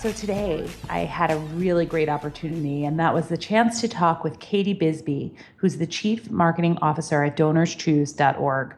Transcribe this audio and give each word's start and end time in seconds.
So 0.00 0.12
today 0.12 0.64
I 0.88 1.00
had 1.00 1.32
a 1.32 1.38
really 1.56 1.84
great 1.84 2.08
opportunity, 2.08 2.84
and 2.84 3.00
that 3.00 3.12
was 3.12 3.26
the 3.26 3.36
chance 3.36 3.80
to 3.80 3.88
talk 3.88 4.22
with 4.22 4.38
Katie 4.38 4.72
Bisbee, 4.72 5.34
who's 5.56 5.76
the 5.76 5.88
Chief 5.88 6.30
Marketing 6.30 6.78
Officer 6.80 7.24
at 7.24 7.36
DonorsChoose.org. 7.36 8.76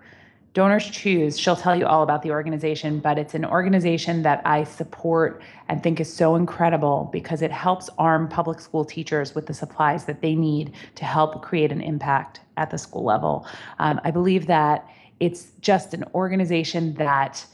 Donors 0.55 0.91
Choose, 0.91 1.38
she'll 1.38 1.56
tell 1.56 1.77
you 1.77 1.84
all 1.84 2.03
about 2.03 2.22
the 2.22 2.30
organization, 2.30 3.00
but 3.00 3.19
it's 3.19 3.34
an 3.34 3.45
organization 3.45 4.22
that 4.22 4.41
I 4.47 4.64
support 4.64 5.42
and 5.69 5.83
think 5.83 6.00
is 6.00 6.11
so 6.11 6.36
incredible 6.36 7.11
because 7.12 7.42
it 7.42 7.52
helps 7.52 7.91
arm 7.98 8.27
public 8.27 8.58
school 8.58 8.86
teachers 8.86 9.34
with 9.34 9.45
the 9.45 9.55
supplies 9.55 10.06
that 10.06 10.23
they 10.23 10.34
need 10.34 10.73
to 10.95 11.05
help 11.05 11.42
create 11.42 11.70
an 11.70 11.83
impact 11.83 12.41
at 12.56 12.70
the 12.70 12.78
school 12.78 13.05
level. 13.05 13.47
Um, 13.78 14.00
I 14.05 14.11
believe 14.11 14.47
that 14.47 14.89
it's 15.20 15.48
just 15.61 15.92
an 15.92 16.06
organization 16.14 16.95
that 16.95 17.45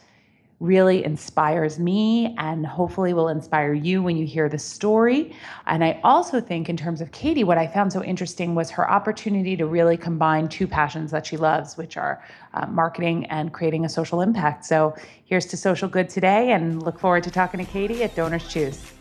really 0.60 1.04
inspires 1.04 1.78
me 1.78 2.34
and 2.38 2.66
hopefully 2.66 3.12
will 3.12 3.28
inspire 3.28 3.74
you 3.74 4.02
when 4.02 4.16
you 4.16 4.24
hear 4.26 4.48
the 4.48 4.58
story. 4.58 5.36
And 5.66 5.84
I 5.84 6.00
also 6.02 6.40
think, 6.40 6.70
in 6.70 6.76
terms 6.76 7.02
of 7.02 7.12
Katie, 7.12 7.44
what 7.44 7.58
I 7.58 7.66
found 7.66 7.92
so 7.92 8.02
interesting 8.02 8.54
was 8.54 8.70
her 8.70 8.90
opportunity 8.90 9.56
to 9.56 9.66
really 9.66 9.98
combine 9.98 10.48
two 10.48 10.66
passions 10.66 11.10
that 11.10 11.26
she 11.26 11.36
loves, 11.36 11.76
which 11.76 11.98
are 11.98 12.24
uh, 12.54 12.66
marketing 12.66 13.26
and 13.26 13.52
creating 13.52 13.84
a 13.84 13.88
social 13.88 14.22
impact. 14.22 14.64
So 14.64 14.96
here's 15.24 15.46
to 15.46 15.56
social 15.58 15.88
good 15.88 16.08
today, 16.08 16.52
and 16.52 16.82
look 16.82 16.98
forward 16.98 17.24
to 17.24 17.30
talking 17.30 17.64
to 17.64 17.70
Katie 17.70 18.02
at 18.02 18.14
Donors 18.14 18.48
Choose. 18.48 18.92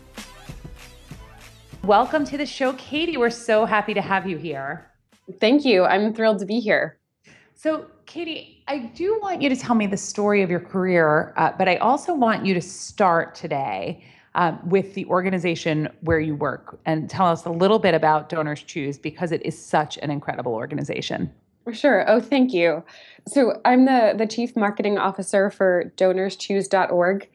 Welcome 1.84 2.24
to 2.26 2.36
the 2.36 2.46
show, 2.46 2.74
Katie. 2.74 3.16
We're 3.16 3.30
so 3.30 3.64
happy 3.64 3.94
to 3.94 4.02
have 4.02 4.28
you 4.28 4.36
here. 4.36 4.90
Thank 5.40 5.64
you. 5.64 5.84
I'm 5.84 6.12
thrilled 6.12 6.40
to 6.40 6.44
be 6.44 6.60
here. 6.60 6.98
So, 7.54 7.86
Katie, 8.06 8.62
I 8.68 8.78
do 8.78 9.18
want 9.20 9.42
you 9.42 9.48
to 9.48 9.56
tell 9.56 9.74
me 9.74 9.86
the 9.86 9.96
story 9.96 10.42
of 10.42 10.50
your 10.50 10.60
career, 10.60 11.34
uh, 11.36 11.52
but 11.58 11.68
I 11.68 11.76
also 11.76 12.14
want 12.14 12.46
you 12.46 12.54
to 12.54 12.60
start 12.60 13.34
today 13.34 14.02
um, 14.36 14.60
with 14.68 14.94
the 14.94 15.04
organization 15.06 15.88
where 16.02 16.20
you 16.20 16.36
work 16.36 16.78
and 16.84 17.10
tell 17.10 17.26
us 17.26 17.44
a 17.46 17.50
little 17.50 17.78
bit 17.78 17.94
about 17.94 18.28
Donors 18.28 18.62
Choose 18.62 18.98
because 18.98 19.32
it 19.32 19.44
is 19.44 19.58
such 19.58 19.98
an 19.98 20.10
incredible 20.10 20.54
organization. 20.54 21.32
For 21.64 21.72
sure. 21.74 22.08
Oh, 22.08 22.20
thank 22.20 22.52
you. 22.52 22.84
So 23.26 23.60
I'm 23.64 23.86
the 23.86 24.14
the 24.16 24.26
chief 24.26 24.54
marketing 24.54 24.98
officer 24.98 25.50
for 25.50 25.92
DonorsChoose.org, 25.96 27.28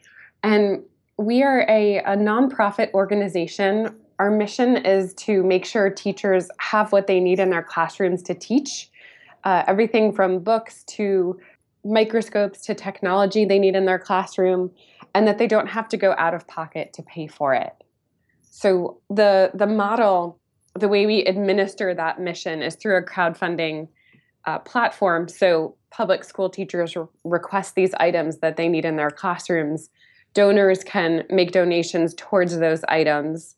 and 0.43 0.83
we 1.17 1.43
are 1.43 1.65
a, 1.67 1.97
a 1.97 2.15
nonprofit 2.15 2.93
organization. 2.93 3.93
Our 4.19 4.31
mission 4.31 4.77
is 4.77 5.13
to 5.15 5.43
make 5.43 5.65
sure 5.65 5.89
teachers 5.89 6.49
have 6.59 6.91
what 6.91 7.07
they 7.07 7.19
need 7.19 7.39
in 7.39 7.49
their 7.49 7.63
classrooms 7.63 8.21
to 8.23 8.35
teach. 8.35 8.90
Uh, 9.43 9.63
everything 9.67 10.13
from 10.13 10.39
books 10.39 10.83
to 10.83 11.39
microscopes 11.83 12.61
to 12.61 12.75
technology 12.75 13.43
they 13.43 13.59
need 13.59 13.75
in 13.75 13.85
their 13.85 13.99
classroom, 13.99 14.71
and 15.15 15.27
that 15.27 15.37
they 15.37 15.47
don't 15.47 15.67
have 15.67 15.89
to 15.89 15.97
go 15.97 16.13
out 16.17 16.33
of 16.33 16.47
pocket 16.47 16.93
to 16.93 17.01
pay 17.03 17.27
for 17.27 17.53
it. 17.53 17.73
So 18.49 18.99
the 19.09 19.51
the 19.53 19.67
model, 19.67 20.39
the 20.75 20.87
way 20.87 21.05
we 21.05 21.23
administer 21.25 21.93
that 21.95 22.19
mission 22.19 22.61
is 22.61 22.75
through 22.75 22.97
a 22.97 23.03
crowdfunding 23.03 23.87
uh, 24.45 24.59
platform. 24.59 25.27
So 25.27 25.75
public 25.89 26.23
school 26.23 26.49
teachers 26.49 26.95
re- 26.95 27.05
request 27.23 27.75
these 27.75 27.93
items 27.95 28.37
that 28.39 28.57
they 28.57 28.69
need 28.69 28.85
in 28.85 28.95
their 28.95 29.11
classrooms. 29.11 29.89
Donors 30.33 30.83
can 30.83 31.23
make 31.29 31.51
donations 31.51 32.13
towards 32.15 32.57
those 32.57 32.83
items. 32.85 33.55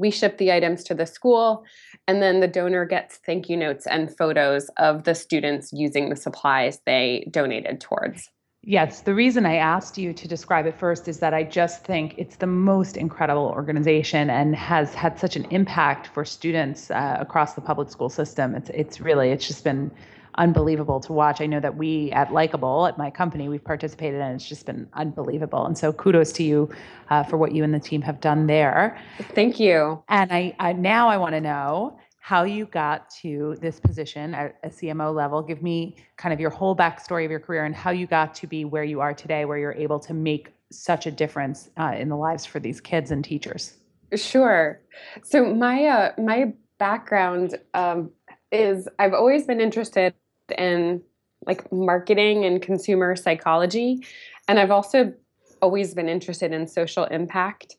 We 0.00 0.10
ship 0.10 0.38
the 0.38 0.50
items 0.50 0.82
to 0.84 0.94
the 0.94 1.04
school, 1.04 1.62
and 2.08 2.22
then 2.22 2.40
the 2.40 2.48
donor 2.48 2.86
gets 2.86 3.18
thank 3.18 3.50
you 3.50 3.56
notes 3.56 3.86
and 3.86 4.16
photos 4.16 4.70
of 4.78 5.04
the 5.04 5.14
students 5.14 5.74
using 5.74 6.08
the 6.08 6.16
supplies 6.16 6.80
they 6.86 7.28
donated 7.30 7.82
towards. 7.82 8.30
Yes, 8.62 9.02
the 9.02 9.14
reason 9.14 9.44
I 9.44 9.56
asked 9.56 9.98
you 9.98 10.14
to 10.14 10.26
describe 10.26 10.64
it 10.64 10.78
first 10.78 11.06
is 11.06 11.20
that 11.20 11.34
I 11.34 11.44
just 11.44 11.84
think 11.84 12.14
it's 12.16 12.36
the 12.36 12.46
most 12.46 12.96
incredible 12.96 13.46
organization 13.46 14.30
and 14.30 14.54
has 14.56 14.94
had 14.94 15.18
such 15.18 15.36
an 15.36 15.44
impact 15.50 16.06
for 16.06 16.24
students 16.24 16.90
uh, 16.90 17.16
across 17.20 17.54
the 17.54 17.60
public 17.60 17.90
school 17.90 18.08
system. 18.10 18.54
It's 18.54 18.70
it's 18.70 19.00
really 19.00 19.30
it's 19.30 19.46
just 19.46 19.64
been 19.64 19.90
unbelievable 20.40 20.98
to 21.00 21.12
watch. 21.12 21.40
I 21.40 21.46
know 21.46 21.60
that 21.60 21.76
we 21.76 22.10
at 22.12 22.32
Likeable 22.32 22.86
at 22.86 22.96
my 22.96 23.10
company 23.10 23.48
we've 23.48 23.62
participated 23.62 24.20
and 24.20 24.34
it's 24.34 24.48
just 24.48 24.64
been 24.64 24.88
unbelievable. 24.94 25.66
And 25.66 25.76
so 25.76 25.92
kudos 25.92 26.32
to 26.32 26.42
you 26.42 26.70
uh, 27.10 27.22
for 27.22 27.36
what 27.36 27.52
you 27.52 27.62
and 27.62 27.74
the 27.74 27.78
team 27.78 28.00
have 28.02 28.20
done 28.20 28.46
there. 28.46 28.98
Thank 29.34 29.60
you. 29.60 30.02
And 30.08 30.32
I, 30.32 30.56
I 30.58 30.72
now 30.72 31.08
I 31.08 31.18
want 31.18 31.34
to 31.34 31.40
know 31.40 31.98
how 32.20 32.44
you 32.44 32.66
got 32.66 33.10
to 33.10 33.56
this 33.60 33.78
position 33.80 34.34
at 34.34 34.56
a 34.62 34.68
CMO 34.68 35.14
level. 35.14 35.42
Give 35.42 35.62
me 35.62 35.96
kind 36.16 36.32
of 36.32 36.40
your 36.40 36.50
whole 36.50 36.74
backstory 36.74 37.24
of 37.24 37.30
your 37.30 37.40
career 37.40 37.64
and 37.66 37.74
how 37.74 37.90
you 37.90 38.06
got 38.06 38.34
to 38.36 38.46
be 38.46 38.64
where 38.64 38.84
you 38.84 39.00
are 39.00 39.12
today, 39.12 39.44
where 39.44 39.58
you're 39.58 39.74
able 39.74 39.98
to 40.00 40.14
make 40.14 40.54
such 40.72 41.06
a 41.06 41.10
difference 41.10 41.70
uh, 41.78 41.94
in 41.98 42.08
the 42.08 42.16
lives 42.16 42.46
for 42.46 42.60
these 42.60 42.80
kids 42.80 43.10
and 43.10 43.24
teachers. 43.24 43.74
Sure. 44.14 44.80
So 45.22 45.54
my 45.54 45.84
uh, 45.84 46.12
my 46.18 46.54
background 46.78 47.58
um, 47.74 48.10
is 48.50 48.88
I've 48.98 49.12
always 49.12 49.46
been 49.46 49.60
interested 49.60 50.14
in 50.52 51.02
like 51.46 51.70
marketing 51.72 52.44
and 52.44 52.60
consumer 52.60 53.16
psychology, 53.16 54.04
and 54.48 54.58
I've 54.58 54.70
also 54.70 55.14
always 55.62 55.94
been 55.94 56.08
interested 56.08 56.52
in 56.52 56.66
social 56.66 57.04
impact. 57.04 57.76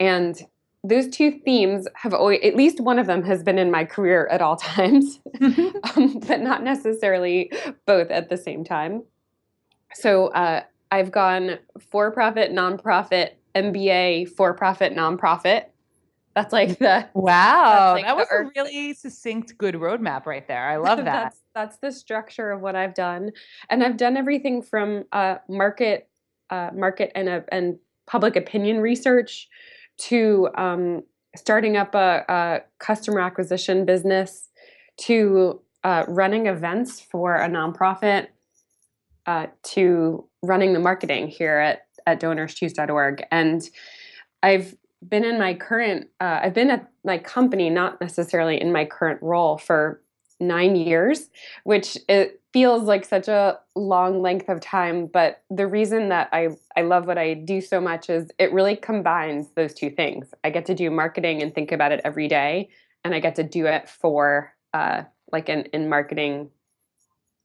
And 0.00 0.40
those 0.82 1.08
two 1.08 1.30
themes 1.44 1.88
have 1.94 2.12
always, 2.12 2.40
at 2.44 2.56
least 2.56 2.80
one 2.80 2.98
of 2.98 3.06
them 3.06 3.22
has 3.24 3.42
been 3.42 3.58
in 3.58 3.70
my 3.70 3.84
career 3.84 4.26
at 4.30 4.42
all 4.42 4.56
times, 4.74 5.20
um, 5.40 6.20
but 6.26 6.40
not 6.40 6.62
necessarily 6.62 7.50
both 7.86 8.10
at 8.10 8.28
the 8.28 8.36
same 8.36 8.64
time. 8.64 9.02
So 9.94 10.28
uh, 10.28 10.62
I've 10.90 11.10
gone 11.10 11.58
for 11.90 12.10
profit, 12.10 12.52
nonprofit, 12.52 13.30
MBA, 13.54 14.28
for 14.30 14.52
profit, 14.54 14.94
nonprofit. 14.94 15.66
That's 16.34 16.52
like 16.52 16.78
the 16.80 17.08
Wow, 17.14 17.92
like 17.92 18.04
that 18.04 18.16
was 18.16 18.26
a 18.32 18.50
really 18.56 18.92
succinct, 18.92 19.56
good 19.56 19.76
roadmap 19.76 20.26
right 20.26 20.46
there. 20.48 20.68
I 20.68 20.76
love 20.76 20.98
that. 20.98 21.04
that's 21.04 21.43
that's 21.54 21.76
the 21.78 21.92
structure 21.92 22.50
of 22.50 22.60
what 22.60 22.74
I've 22.74 22.94
done, 22.94 23.32
and 23.70 23.82
I've 23.82 23.96
done 23.96 24.16
everything 24.16 24.60
from 24.62 25.04
uh, 25.12 25.36
market, 25.48 26.08
uh, 26.50 26.70
market 26.74 27.12
and 27.14 27.28
uh, 27.28 27.40
and 27.50 27.78
public 28.06 28.36
opinion 28.36 28.80
research 28.80 29.48
to 29.96 30.48
um, 30.56 31.02
starting 31.36 31.76
up 31.76 31.94
a, 31.94 32.24
a 32.28 32.60
customer 32.78 33.20
acquisition 33.20 33.84
business 33.84 34.50
to 34.96 35.60
uh, 35.84 36.04
running 36.08 36.46
events 36.46 37.00
for 37.00 37.36
a 37.36 37.48
nonprofit 37.48 38.28
uh, 39.26 39.46
to 39.62 40.26
running 40.42 40.72
the 40.72 40.80
marketing 40.80 41.28
here 41.28 41.58
at 41.58 41.86
at 42.06 42.20
DonorsChoose.org, 42.20 43.24
and 43.30 43.62
I've 44.42 44.74
been 45.06 45.24
in 45.24 45.38
my 45.38 45.54
current 45.54 46.08
uh, 46.20 46.40
I've 46.42 46.54
been 46.54 46.70
at 46.70 46.90
my 47.04 47.18
company, 47.18 47.70
not 47.70 48.00
necessarily 48.00 48.60
in 48.60 48.72
my 48.72 48.84
current 48.84 49.22
role 49.22 49.56
for 49.58 50.00
nine 50.40 50.76
years, 50.76 51.30
which 51.64 51.96
it 52.08 52.40
feels 52.52 52.84
like 52.84 53.04
such 53.04 53.28
a 53.28 53.58
long 53.74 54.22
length 54.22 54.48
of 54.48 54.60
time. 54.60 55.06
But 55.06 55.42
the 55.50 55.66
reason 55.66 56.08
that 56.10 56.28
I, 56.32 56.50
I 56.76 56.82
love 56.82 57.06
what 57.06 57.18
I 57.18 57.34
do 57.34 57.60
so 57.60 57.80
much 57.80 58.10
is 58.10 58.30
it 58.38 58.52
really 58.52 58.76
combines 58.76 59.50
those 59.56 59.74
two 59.74 59.90
things. 59.90 60.28
I 60.44 60.50
get 60.50 60.66
to 60.66 60.74
do 60.74 60.90
marketing 60.90 61.42
and 61.42 61.54
think 61.54 61.72
about 61.72 61.92
it 61.92 62.00
every 62.04 62.28
day, 62.28 62.68
and 63.04 63.14
I 63.14 63.20
get 63.20 63.36
to 63.36 63.42
do 63.42 63.66
it 63.66 63.88
for 63.88 64.54
uh, 64.72 65.02
like 65.32 65.48
in, 65.48 65.62
in 65.72 65.88
marketing. 65.88 66.50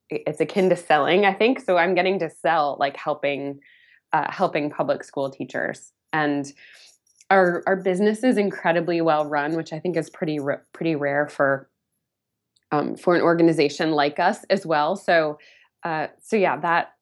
It's 0.09 0.39
akin 0.39 0.69
to 0.69 0.75
selling, 0.75 1.25
I 1.25 1.33
think. 1.33 1.59
So 1.59 1.77
I'm 1.77 1.93
getting 1.93 2.19
to 2.19 2.29
sell, 2.29 2.77
like 2.79 2.97
helping, 2.97 3.59
uh, 4.11 4.31
helping 4.31 4.71
public 4.71 5.03
school 5.03 5.29
teachers, 5.29 5.91
and 6.11 6.51
our 7.29 7.63
our 7.67 7.75
business 7.75 8.23
is 8.23 8.37
incredibly 8.37 9.01
well 9.01 9.25
run, 9.25 9.55
which 9.55 9.71
I 9.71 9.79
think 9.79 9.97
is 9.97 10.09
pretty 10.09 10.39
pretty 10.73 10.95
rare 10.95 11.27
for 11.27 11.68
um, 12.71 12.95
for 12.95 13.15
an 13.15 13.21
organization 13.21 13.91
like 13.91 14.19
us 14.19 14.43
as 14.49 14.65
well. 14.65 14.95
So, 14.95 15.39
uh, 15.83 16.07
so 16.21 16.35
yeah, 16.35 16.57
that 16.57 16.93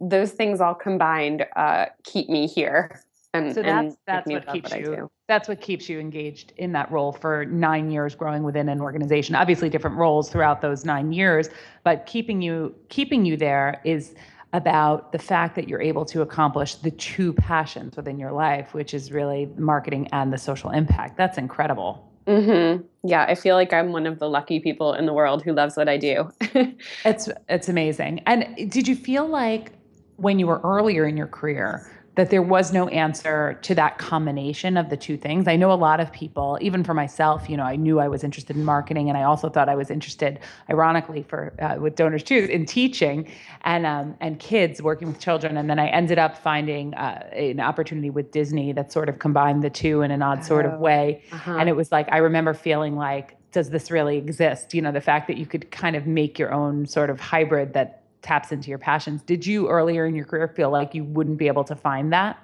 those 0.00 0.32
things 0.32 0.60
all 0.60 0.74
combined 0.74 1.46
uh, 1.54 1.86
keep 2.04 2.28
me 2.28 2.46
here. 2.46 3.00
And, 3.34 3.54
So 3.54 3.62
that's 3.62 3.96
that's 4.06 4.28
what 4.28 4.46
keeps 4.48 4.72
I 4.72 4.78
you 4.78 5.10
that's 5.28 5.48
what 5.48 5.60
keeps 5.60 5.88
you 5.88 5.98
engaged 5.98 6.52
in 6.56 6.72
that 6.72 6.90
role 6.90 7.12
for 7.12 7.44
nine 7.46 7.90
years 7.90 8.14
growing 8.14 8.44
within 8.44 8.68
an 8.68 8.80
organization. 8.80 9.34
Obviously 9.34 9.68
different 9.68 9.96
roles 9.96 10.30
throughout 10.30 10.60
those 10.60 10.84
nine 10.84 11.12
years, 11.12 11.48
but 11.84 12.06
keeping 12.06 12.40
you 12.40 12.74
keeping 12.88 13.24
you 13.24 13.36
there 13.36 13.80
is 13.84 14.14
about 14.52 15.12
the 15.12 15.18
fact 15.18 15.54
that 15.56 15.68
you're 15.68 15.82
able 15.82 16.04
to 16.04 16.22
accomplish 16.22 16.76
the 16.76 16.90
two 16.92 17.32
passions 17.34 17.96
within 17.96 18.18
your 18.18 18.32
life, 18.32 18.72
which 18.72 18.94
is 18.94 19.12
really 19.12 19.50
marketing 19.58 20.08
and 20.12 20.32
the 20.32 20.38
social 20.38 20.70
impact. 20.70 21.16
That's 21.16 21.36
incredible. 21.36 22.10
hmm 22.26 22.76
Yeah, 23.08 23.24
I 23.28 23.34
feel 23.34 23.56
like 23.56 23.72
I'm 23.72 23.92
one 23.92 24.06
of 24.06 24.18
the 24.18 24.28
lucky 24.28 24.60
people 24.60 24.94
in 24.94 25.06
the 25.06 25.12
world 25.12 25.42
who 25.42 25.52
loves 25.52 25.76
what 25.76 25.88
I 25.88 25.96
do. 25.96 26.30
It's 27.04 27.28
it's 27.48 27.68
amazing. 27.68 28.22
And 28.26 28.70
did 28.70 28.88
you 28.88 28.96
feel 28.96 29.26
like 29.26 29.72
when 30.16 30.38
you 30.38 30.46
were 30.46 30.60
earlier 30.64 31.06
in 31.06 31.16
your 31.16 31.26
career 31.26 31.90
that 32.16 32.30
there 32.30 32.42
was 32.42 32.72
no 32.72 32.88
answer 32.88 33.58
to 33.62 33.74
that 33.74 33.98
combination 33.98 34.76
of 34.76 34.88
the 34.90 34.96
two 34.96 35.16
things? 35.16 35.46
I 35.46 35.56
know 35.56 35.70
a 35.70 35.74
lot 35.74 36.00
of 36.00 36.12
people, 36.12 36.58
even 36.60 36.82
for 36.82 36.94
myself, 36.94 37.48
you 37.48 37.56
know, 37.56 37.62
I 37.62 37.76
knew 37.76 38.00
I 38.00 38.08
was 38.08 38.24
interested 38.24 38.56
in 38.56 38.64
marketing, 38.64 39.08
and 39.08 39.16
I 39.16 39.22
also 39.22 39.48
thought 39.48 39.68
I 39.68 39.74
was 39.76 39.90
interested, 39.90 40.40
ironically, 40.70 41.22
for 41.22 41.52
uh, 41.60 41.76
with 41.78 41.94
Donors 41.94 42.22
Choose 42.22 42.48
in 42.48 42.66
teaching 42.66 43.30
and 43.64 43.86
um, 43.86 44.16
and 44.20 44.38
kids 44.40 44.82
working 44.82 45.08
with 45.08 45.20
children. 45.20 45.56
And 45.56 45.68
then 45.70 45.78
I 45.78 45.88
ended 45.88 46.18
up 46.18 46.36
finding 46.38 46.94
uh, 46.94 47.28
an 47.32 47.60
opportunity 47.60 48.10
with 48.10 48.32
Disney 48.32 48.72
that 48.72 48.90
sort 48.92 49.08
of 49.08 49.18
combined 49.18 49.62
the 49.62 49.70
two 49.70 50.02
in 50.02 50.10
an 50.10 50.22
odd 50.22 50.44
sort 50.44 50.64
Oh. 50.66 50.70
of 50.70 50.80
way. 50.80 51.22
Uh-huh. 51.32 51.56
And 51.58 51.68
it 51.68 51.76
was 51.76 51.92
like 51.92 52.08
I 52.10 52.16
remember 52.18 52.54
feeling 52.54 52.96
like, 52.96 53.36
does 53.52 53.68
this 53.70 53.90
really 53.90 54.16
exist? 54.16 54.72
You 54.72 54.80
know, 54.82 54.90
the 54.90 55.00
fact 55.02 55.28
that 55.28 55.36
you 55.36 55.44
could 55.46 55.70
kind 55.70 55.94
of 55.96 56.06
make 56.06 56.38
your 56.38 56.52
own 56.52 56.86
sort 56.86 57.10
of 57.10 57.20
hybrid 57.20 57.74
that 57.74 58.02
taps 58.26 58.52
into 58.52 58.68
your 58.68 58.78
passions. 58.78 59.22
Did 59.22 59.46
you 59.46 59.68
earlier 59.68 60.04
in 60.04 60.14
your 60.14 60.24
career 60.24 60.48
feel 60.48 60.70
like 60.70 60.94
you 60.94 61.04
wouldn't 61.04 61.38
be 61.38 61.46
able 61.46 61.64
to 61.64 61.76
find 61.76 62.12
that? 62.12 62.38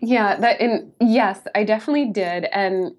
Yeah, 0.00 0.36
that 0.36 0.60
and 0.60 0.92
yes, 1.00 1.40
I 1.54 1.64
definitely 1.64 2.06
did. 2.06 2.44
And 2.52 2.94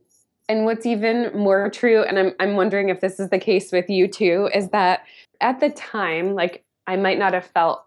and 0.49 0.65
what's 0.65 0.85
even 0.85 1.31
more 1.37 1.69
true, 1.69 2.03
and 2.03 2.19
I'm 2.19 2.33
I'm 2.39 2.55
wondering 2.55 2.89
if 2.89 2.99
this 2.99 3.19
is 3.19 3.29
the 3.29 3.39
case 3.39 3.71
with 3.71 3.89
you 3.89 4.07
too, 4.07 4.49
is 4.53 4.69
that 4.69 5.03
at 5.39 5.59
the 5.59 5.69
time, 5.69 6.33
like 6.33 6.63
I 6.87 6.95
might 6.97 7.19
not 7.19 7.33
have 7.33 7.45
felt 7.45 7.83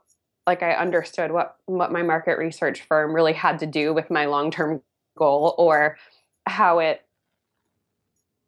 like 0.46 0.62
I 0.62 0.72
understood 0.72 1.30
what 1.32 1.56
what 1.66 1.92
my 1.92 2.02
market 2.02 2.38
research 2.38 2.82
firm 2.82 3.14
really 3.14 3.34
had 3.34 3.58
to 3.60 3.66
do 3.66 3.92
with 3.92 4.10
my 4.10 4.24
long-term 4.24 4.82
goal 5.18 5.54
or 5.58 5.98
how 6.46 6.78
it 6.78 7.02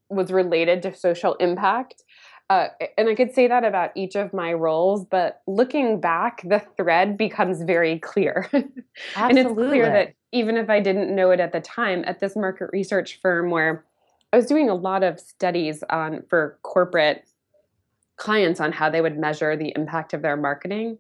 was 0.09 0.33
related 0.33 0.83
to 0.83 0.95
social 0.95 1.35
impact. 1.35 2.05
Uh, 2.51 2.69
and 2.99 3.09
I 3.09 3.15
could 3.15 3.35
say 3.35 3.47
that 3.49 3.65
about 3.65 3.93
each 3.95 4.15
of 4.15 4.35
my 4.35 4.53
roles, 4.53 5.07
but 5.07 5.41
looking 5.47 6.01
back, 6.01 6.43
the 6.45 6.63
thread 6.77 7.17
becomes 7.17 7.63
very 7.63 7.99
clear. 7.99 8.49
And 9.17 9.39
it's 9.39 9.51
clear 9.51 9.87
that 9.87 10.15
even 10.33 10.59
if 10.59 10.69
I 10.69 10.81
didn't 10.81 11.15
know 11.15 11.31
it 11.31 11.41
at 11.41 11.53
the 11.53 11.61
time, 11.61 12.05
at 12.07 12.21
this 12.21 12.37
market 12.37 12.69
research 12.73 13.19
firm 13.23 13.51
where 13.51 13.87
I 14.33 14.37
was 14.37 14.47
doing 14.47 14.69
a 14.69 14.75
lot 14.75 15.03
of 15.03 15.19
studies 15.19 15.83
on 15.89 16.25
for 16.29 16.59
corporate 16.63 17.25
clients 18.17 18.61
on 18.61 18.73
how 18.73 18.91
they 18.91 19.01
would 19.01 19.19
measure 19.19 19.57
the 19.57 19.73
impact 19.75 20.13
of 20.13 20.23
their 20.23 20.37
marketing. 20.37 20.99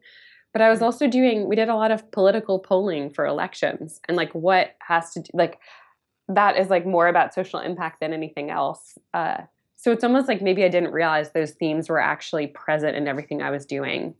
But 0.52 0.60
I 0.60 0.70
was 0.70 0.82
also 0.82 1.06
doing 1.06 1.48
we 1.48 1.56
did 1.56 1.68
a 1.68 1.74
lot 1.74 1.90
of 1.90 2.10
political 2.10 2.58
polling 2.58 3.10
for 3.10 3.24
elections 3.24 4.00
and 4.06 4.16
like 4.16 4.32
what 4.34 4.76
has 4.80 5.12
to 5.12 5.20
do 5.20 5.30
like 5.32 5.58
that 6.28 6.56
is 6.56 6.68
like 6.68 6.86
more 6.86 7.08
about 7.08 7.34
social 7.34 7.60
impact 7.60 8.00
than 8.00 8.12
anything 8.12 8.50
else. 8.50 8.98
Uh, 9.12 9.42
so 9.82 9.90
it's 9.90 10.04
almost 10.04 10.28
like 10.28 10.40
maybe 10.40 10.62
I 10.62 10.68
didn't 10.68 10.92
realize 10.92 11.32
those 11.32 11.50
themes 11.50 11.88
were 11.88 11.98
actually 11.98 12.46
present 12.46 12.96
in 12.96 13.08
everything 13.08 13.42
I 13.42 13.50
was 13.50 13.66
doing. 13.66 14.14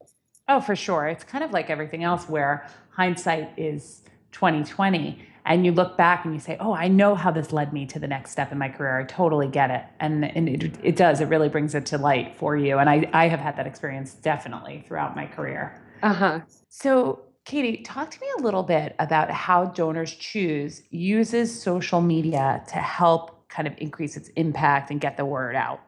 Oh, 0.49 0.61
for 0.61 0.75
sure. 0.75 1.07
It's 1.07 1.23
kind 1.23 1.45
of 1.45 1.53
like 1.53 1.71
everything 1.71 2.03
else 2.03 2.29
where 2.29 2.67
hindsight 2.91 3.57
is 3.57 4.03
2020 4.33 5.25
and 5.45 5.65
you 5.65 5.71
look 5.71 5.97
back 5.97 6.25
and 6.25 6.35
you 6.35 6.41
say, 6.41 6.57
"Oh, 6.59 6.75
I 6.75 6.89
know 6.89 7.15
how 7.15 7.31
this 7.31 7.53
led 7.53 7.73
me 7.73 7.87
to 7.87 8.01
the 8.01 8.09
next 8.09 8.33
step 8.33 8.51
in 8.51 8.59
my 8.59 8.69
career. 8.69 8.99
I 8.99 9.05
totally 9.05 9.47
get 9.47 9.71
it." 9.71 9.85
And 10.01 10.25
and 10.25 10.49
it, 10.49 10.75
it 10.83 10.97
does. 10.97 11.21
It 11.21 11.27
really 11.27 11.49
brings 11.49 11.77
it 11.77 11.87
to 11.87 11.99
light 11.99 12.37
for 12.37 12.57
you. 12.57 12.79
And 12.79 12.91
I 12.91 13.09
I 13.13 13.29
have 13.29 13.41
had 13.41 13.57
that 13.57 13.67
experience 13.69 14.15
definitely 14.15 14.85
throughout 14.89 15.15
my 15.15 15.27
career. 15.27 15.81
Uh-huh. 16.03 16.41
So, 16.71 17.23
Katie, 17.45 17.83
talk 17.83 18.11
to 18.11 18.21
me 18.21 18.27
a 18.39 18.43
little 18.43 18.65
bit 18.65 18.97
about 18.99 19.31
how 19.31 19.67
Donors 19.67 20.13
Choose 20.13 20.83
uses 20.91 21.63
social 21.63 22.01
media 22.01 22.65
to 22.69 22.77
help 22.79 23.42
kind 23.53 23.69
of 23.69 23.75
increase 23.79 24.17
its 24.17 24.29
impact 24.31 24.91
and 24.91 25.01
get 25.01 25.17
the 25.17 25.25
word 25.25 25.55
out. 25.55 25.81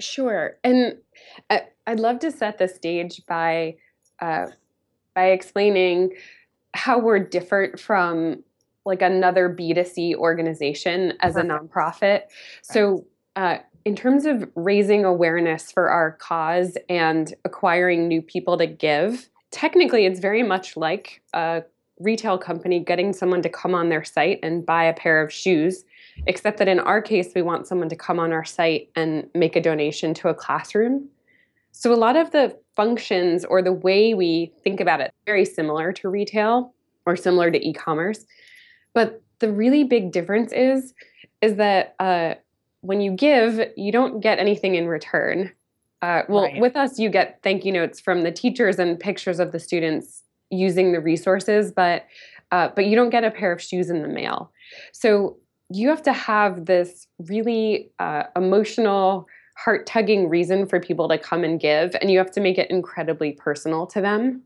Sure, 0.00 0.56
and 0.64 0.96
I, 1.50 1.62
I'd 1.86 2.00
love 2.00 2.20
to 2.20 2.30
set 2.30 2.58
the 2.58 2.68
stage 2.68 3.22
by 3.26 3.76
uh, 4.20 4.46
by 5.14 5.26
explaining 5.26 6.12
how 6.74 6.98
we're 6.98 7.18
different 7.18 7.78
from 7.78 8.42
like 8.84 9.02
another 9.02 9.48
B2C 9.48 10.14
organization 10.14 11.12
as 11.20 11.36
a 11.36 11.42
nonprofit. 11.42 12.22
So, 12.62 13.06
uh, 13.36 13.58
in 13.84 13.96
terms 13.96 14.26
of 14.26 14.48
raising 14.54 15.04
awareness 15.04 15.72
for 15.72 15.88
our 15.88 16.12
cause 16.12 16.76
and 16.88 17.34
acquiring 17.44 18.08
new 18.08 18.22
people 18.22 18.56
to 18.58 18.66
give, 18.66 19.28
technically 19.50 20.06
it's 20.06 20.20
very 20.20 20.42
much 20.42 20.76
like 20.76 21.22
a 21.34 21.62
retail 21.98 22.38
company 22.38 22.80
getting 22.80 23.12
someone 23.12 23.42
to 23.42 23.48
come 23.48 23.74
on 23.74 23.88
their 23.88 24.04
site 24.04 24.40
and 24.42 24.64
buy 24.66 24.84
a 24.84 24.92
pair 24.92 25.22
of 25.22 25.32
shoes 25.32 25.84
except 26.26 26.58
that 26.58 26.68
in 26.68 26.78
our 26.80 27.02
case, 27.02 27.32
we 27.34 27.42
want 27.42 27.66
someone 27.66 27.88
to 27.88 27.96
come 27.96 28.18
on 28.18 28.32
our 28.32 28.44
site 28.44 28.88
and 28.96 29.28
make 29.34 29.56
a 29.56 29.60
donation 29.60 30.14
to 30.14 30.28
a 30.28 30.34
classroom. 30.34 31.08
So 31.72 31.92
a 31.92 31.96
lot 31.96 32.16
of 32.16 32.30
the 32.30 32.56
functions 32.76 33.44
or 33.44 33.62
the 33.62 33.72
way 33.72 34.14
we 34.14 34.52
think 34.62 34.80
about 34.80 35.00
it 35.00 35.12
very 35.26 35.44
similar 35.44 35.92
to 35.94 36.08
retail 36.08 36.74
or 37.06 37.16
similar 37.16 37.50
to 37.50 37.66
e-commerce. 37.68 38.24
But 38.94 39.22
the 39.40 39.50
really 39.50 39.84
big 39.84 40.12
difference 40.12 40.52
is 40.52 40.94
is 41.40 41.56
that 41.56 41.96
uh, 41.98 42.34
when 42.82 43.00
you 43.00 43.10
give, 43.12 43.60
you 43.76 43.90
don't 43.90 44.20
get 44.20 44.38
anything 44.38 44.76
in 44.76 44.86
return. 44.86 45.50
Uh, 46.02 46.22
well, 46.28 46.44
Right. 46.44 46.60
with 46.60 46.76
us, 46.76 46.98
you 46.98 47.10
get 47.10 47.40
thank 47.42 47.64
you 47.64 47.72
notes 47.72 48.00
from 48.00 48.22
the 48.22 48.30
teachers 48.32 48.78
and 48.78 48.98
pictures 48.98 49.40
of 49.40 49.50
the 49.52 49.58
students 49.58 50.22
using 50.50 50.92
the 50.92 51.00
resources, 51.00 51.72
but 51.72 52.06
uh, 52.52 52.68
but 52.76 52.86
you 52.86 52.94
don't 52.94 53.10
get 53.10 53.24
a 53.24 53.30
pair 53.30 53.50
of 53.50 53.62
shoes 53.62 53.88
in 53.88 54.02
the 54.02 54.08
mail. 54.08 54.52
So 54.92 55.38
you 55.72 55.88
have 55.88 56.02
to 56.02 56.12
have 56.12 56.66
this 56.66 57.06
really 57.18 57.90
uh, 57.98 58.24
emotional, 58.36 59.26
heart 59.56 59.86
tugging 59.86 60.28
reason 60.28 60.66
for 60.66 60.80
people 60.80 61.08
to 61.08 61.18
come 61.18 61.44
and 61.44 61.60
give, 61.60 61.94
and 62.00 62.10
you 62.10 62.18
have 62.18 62.30
to 62.32 62.40
make 62.40 62.58
it 62.58 62.70
incredibly 62.70 63.32
personal 63.32 63.86
to 63.88 64.00
them. 64.00 64.42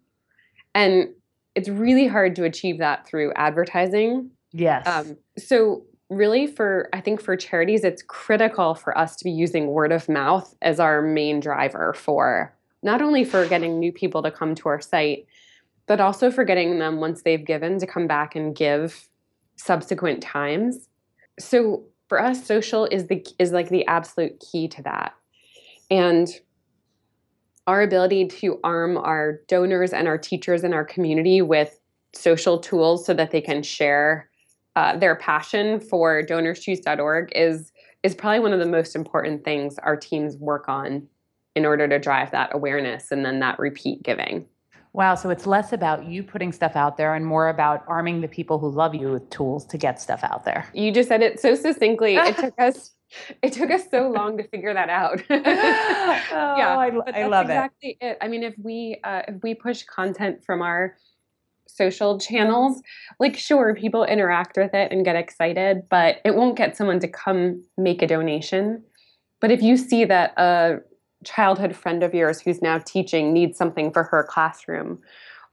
And 0.75 1.09
it's 1.54 1.68
really 1.68 2.06
hard 2.06 2.37
to 2.37 2.45
achieve 2.45 2.78
that 2.78 3.06
through 3.06 3.33
advertising. 3.35 4.30
Yes. 4.52 4.87
Um, 4.87 5.16
so, 5.38 5.83
really, 6.11 6.47
for 6.47 6.88
I 6.92 7.00
think 7.00 7.21
for 7.21 7.37
charities, 7.37 7.83
it's 7.83 8.02
critical 8.02 8.75
for 8.75 8.97
us 8.97 9.16
to 9.16 9.25
be 9.25 9.30
using 9.30 9.68
word 9.68 9.92
of 9.92 10.09
mouth 10.09 10.54
as 10.62 10.78
our 10.78 11.02
main 11.02 11.40
driver 11.40 11.95
for 11.95 12.54
not 12.83 13.02
only 13.02 13.25
for 13.25 13.47
getting 13.47 13.78
new 13.78 13.90
people 13.90 14.23
to 14.23 14.30
come 14.30 14.54
to 14.54 14.68
our 14.68 14.80
site, 14.80 15.26
but 15.87 16.00
also 16.00 16.30
for 16.30 16.45
getting 16.45 16.78
them 16.78 17.00
once 17.00 17.23
they've 17.23 17.45
given 17.45 17.78
to 17.78 17.87
come 17.87 18.06
back 18.06 18.37
and 18.37 18.54
give 18.54 19.09
subsequent 19.56 20.23
times. 20.23 20.88
So 21.38 21.85
for 22.09 22.21
us, 22.21 22.45
social 22.45 22.87
is 22.87 23.07
the 23.07 23.26
is 23.38 23.52
like 23.52 23.69
the 23.69 23.87
absolute 23.87 24.40
key 24.40 24.69
to 24.69 24.83
that, 24.83 25.14
and 25.90 26.28
our 27.66 27.83
ability 27.83 28.28
to 28.28 28.61
arm 28.62 28.97
our 28.97 29.40
donors 29.49 29.93
and 29.93 30.07
our 30.07 30.19
teachers 30.19 30.62
and 30.62 30.73
our 30.73 30.85
community 30.85 31.43
with 31.43 31.81
social 32.14 32.59
tools 32.59 33.05
so 33.05 33.12
that 33.14 33.31
they 33.31 33.40
can 33.40 33.62
share 33.62 34.31
uh, 34.76 34.97
their 34.97 35.16
passion 35.16 35.81
for 35.81 36.23
donorschoose.org 36.23 37.33
is 37.35 37.73
is 38.02 38.14
probably 38.14 38.40
one 38.40 38.52
of 38.52 38.61
the 38.61 38.66
most 38.66 38.95
important 38.95 39.43
things 39.43 39.78
our 39.78 39.97
teams 39.97 40.37
work 40.37 40.69
on 40.69 41.09
in 41.57 41.64
order 41.64 41.88
to 41.88 41.99
drive 41.99 42.31
that 42.31 42.50
awareness 42.55 43.11
and 43.11 43.25
then 43.25 43.40
that 43.40 43.59
repeat 43.59 44.02
giving. 44.02 44.47
Wow. 44.96 45.14
So 45.14 45.28
it's 45.28 45.46
less 45.46 45.72
about 45.72 46.06
you 46.06 46.22
putting 46.22 46.52
stuff 46.52 46.74
out 46.74 46.96
there 46.96 47.14
and 47.14 47.24
more 47.24 47.48
about 47.48 47.84
arming 47.86 48.22
the 48.22 48.28
people 48.28 48.58
who 48.58 48.70
love 48.70 48.94
you 48.94 49.12
with 49.12 49.28
tools 49.28 49.66
to 49.66 49.78
get 49.78 50.00
stuff 50.00 50.24
out 50.24 50.44
there. 50.44 50.66
You 50.72 50.90
just 50.90 51.08
said 51.08 51.22
it 51.22 51.38
so 51.38 51.54
succinctly. 51.54 52.16
It 52.16 52.36
took 52.36 52.54
us 52.58 52.92
it 53.42 53.52
took 53.52 53.70
us 53.70 53.82
so 53.90 54.08
long 54.08 54.36
to 54.38 54.48
figure 54.48 54.74
that 54.74 54.88
out. 54.88 55.22
oh, 55.30 55.36
yeah, 55.36 56.76
I, 56.76 56.90
I 57.14 57.26
love 57.26 57.46
exactly 57.46 57.96
it. 58.00 58.18
I 58.20 58.26
mean, 58.26 58.42
if 58.42 58.54
we 58.58 58.98
uh, 59.04 59.22
if 59.28 59.42
we 59.42 59.54
push 59.54 59.84
content 59.84 60.42
from 60.44 60.62
our 60.62 60.96
social 61.68 62.18
channels, 62.18 62.82
like 63.20 63.36
sure, 63.36 63.74
people 63.74 64.04
interact 64.04 64.56
with 64.56 64.74
it 64.74 64.90
and 64.90 65.04
get 65.04 65.14
excited, 65.14 65.82
but 65.88 66.16
it 66.24 66.34
won't 66.34 66.56
get 66.56 66.76
someone 66.76 66.98
to 67.00 67.08
come 67.08 67.62
make 67.76 68.02
a 68.02 68.06
donation. 68.06 68.82
But 69.40 69.50
if 69.50 69.62
you 69.62 69.76
see 69.76 70.04
that 70.06 70.32
a 70.38 70.78
childhood 71.26 71.76
friend 71.76 72.02
of 72.02 72.14
yours 72.14 72.40
who's 72.40 72.62
now 72.62 72.78
teaching 72.78 73.33
needs 73.33 73.59
something 73.59 73.90
for 73.90 74.04
her 74.04 74.25
classroom, 74.28 75.00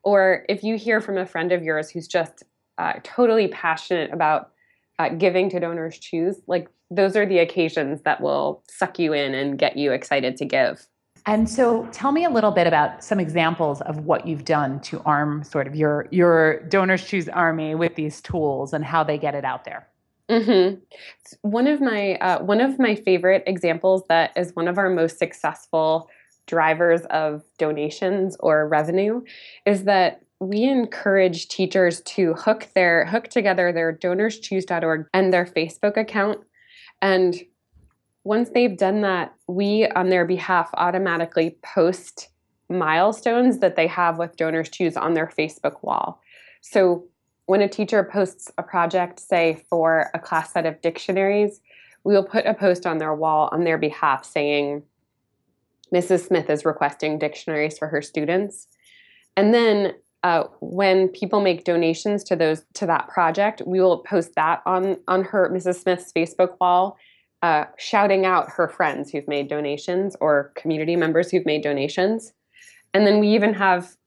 or 0.04 0.46
if 0.48 0.64
you 0.64 0.78
hear 0.78 1.02
from 1.02 1.18
a 1.18 1.26
friend 1.26 1.52
of 1.52 1.64
yours 1.64 1.90
who's 1.90 2.08
just 2.08 2.44
uh, 2.78 2.94
totally 3.04 3.48
passionate 3.48 4.12
about 4.14 4.52
uh, 5.00 5.10
giving 5.10 5.50
to 5.50 5.60
donors 5.60 5.98
choose, 5.98 6.42
like 6.48 6.70
those 6.92 7.16
are 7.16 7.26
the 7.26 7.40
occasions 7.40 8.02
that 8.04 8.22
will 8.22 8.64
suck 8.70 9.00
you 9.00 9.14
in 9.14 9.34
and 9.34 9.58
get 9.58 9.76
you 9.76 9.92
excited 9.92 10.38
to 10.38 10.46
give. 10.46 10.88
And 11.26 11.50
so 11.50 11.88
tell 11.94 12.12
me 12.12 12.26
a 12.26 12.30
little 12.30 12.52
bit 12.52 12.68
about 12.68 13.04
some 13.04 13.20
examples 13.20 13.82
of 13.82 14.06
what 14.06 14.28
you've 14.28 14.44
done 14.44 14.82
to 14.82 15.02
arm 15.06 15.44
sort 15.44 15.68
of 15.68 15.76
your 15.76 16.08
your 16.12 16.60
donors 16.64 17.06
choose 17.06 17.30
army 17.30 17.76
with 17.76 17.96
these 17.96 18.20
tools 18.22 18.74
and 18.74 18.84
how 18.84 19.04
they 19.04 19.18
get 19.18 19.34
it 19.34 19.46
out 19.46 19.64
there. 19.64 19.88
Mm-hmm. 20.30 20.80
One 21.42 21.68
of 21.68 21.82
my 21.82 22.16
uh, 22.16 22.44
one 22.44 22.62
of 22.62 22.80
my 22.80 22.96
favorite 22.96 23.44
examples 23.46 24.04
that 24.10 24.32
is 24.38 24.56
one 24.56 24.68
of 24.68 24.78
our 24.78 24.90
most 24.90 25.18
successful 25.18 26.10
drivers 26.48 27.02
of 27.10 27.44
donations 27.58 28.38
or 28.40 28.68
revenue 28.68 29.22
is 29.66 29.84
that 29.86 30.22
we 30.40 30.64
encourage 30.64 31.48
teachers 31.48 32.02
to 32.02 32.34
hook 32.34 32.68
their 32.76 33.06
hook 33.06 33.30
together 33.30 33.72
their 33.72 33.94
donorschoose.org 33.94 35.08
and 35.14 35.32
their 35.32 35.46
Facebook 35.46 35.96
account 35.96 36.40
and 37.02 37.36
once 38.24 38.50
they've 38.50 38.78
done 38.78 39.02
that, 39.02 39.34
we 39.48 39.88
on 39.90 40.10
their 40.10 40.26
behalf 40.26 40.70
automatically 40.76 41.58
post 41.62 42.30
milestones 42.70 43.60
that 43.60 43.76
they 43.76 43.88
have 43.88 44.18
with 44.18 44.38
Donors 44.38 44.70
Choose 44.70 44.96
on 44.96 45.14
their 45.14 45.28
Facebook 45.28 45.84
wall. 45.84 46.22
So 46.62 47.06
when 47.46 47.62
a 47.62 47.68
teacher 47.68 48.04
posts 48.04 48.52
a 48.58 48.64
project, 48.64 49.20
say 49.20 49.64
for 49.70 50.10
a 50.14 50.20
class 50.20 50.54
set 50.54 50.66
of 50.66 50.82
dictionaries, 50.82 51.62
we 52.04 52.14
will 52.14 52.24
put 52.24 52.46
a 52.46 52.54
post 52.54 52.86
on 52.86 52.98
their 52.98 53.14
wall 53.14 53.50
on 53.52 53.64
their 53.64 53.78
behalf 53.78 54.26
saying, 54.26 54.84
Mrs. 55.94 56.28
Smith 56.28 56.50
is 56.50 56.66
requesting 56.66 57.20
dictionaries 57.20 57.78
for 57.78 57.88
her 57.88 58.02
students. 58.02 58.68
And 59.38 59.54
then 59.54 59.94
uh, 60.24 60.46
when 60.62 61.10
people 61.10 61.42
make 61.42 61.66
donations 61.66 62.24
to 62.24 62.36
those 62.36 62.64
to 62.76 62.86
that 62.86 63.10
project, 63.10 63.62
we 63.66 63.82
will 63.82 64.00
post 64.00 64.36
that 64.36 64.62
on 64.66 64.98
on 65.08 65.24
her 65.26 65.50
Mrs. 65.50 65.82
Smith's 65.82 66.12
Facebook 66.14 66.56
wall 66.62 66.98
uh, 67.42 67.66
shouting 67.78 68.26
out 68.26 68.50
her 68.50 68.70
friends 68.70 69.12
who've 69.12 69.28
made 69.28 69.50
donations 69.50 70.16
or 70.22 70.54
community 70.56 70.96
members 70.96 71.30
who've 71.30 71.46
made 71.46 71.62
donations. 71.62 72.32
And 72.94 73.06
then 73.06 73.20
we 73.20 73.28
even 73.30 73.54
have 73.54 73.98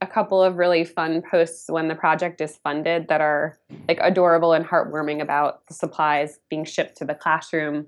a 0.00 0.06
couple 0.06 0.42
of 0.42 0.56
really 0.56 0.84
fun 0.84 1.22
posts 1.28 1.68
when 1.68 1.88
the 1.88 1.94
project 1.94 2.40
is 2.40 2.56
funded 2.62 3.08
that 3.08 3.20
are 3.20 3.58
like 3.88 3.98
adorable 4.00 4.52
and 4.52 4.64
heartwarming 4.64 5.20
about 5.20 5.66
the 5.66 5.74
supplies 5.74 6.38
being 6.48 6.64
shipped 6.64 6.96
to 6.98 7.04
the 7.04 7.14
classroom. 7.14 7.86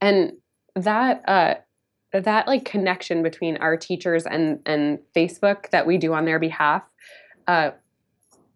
And 0.00 0.32
that 0.74 1.22
uh, 1.28 1.54
that 2.12 2.46
like 2.46 2.64
connection 2.64 3.22
between 3.22 3.56
our 3.58 3.76
teachers 3.76 4.26
and 4.26 4.60
and 4.66 4.98
Facebook 5.14 5.70
that 5.70 5.86
we 5.86 5.98
do 5.98 6.14
on 6.14 6.24
their 6.24 6.38
behalf 6.38 6.82
uh, 7.46 7.70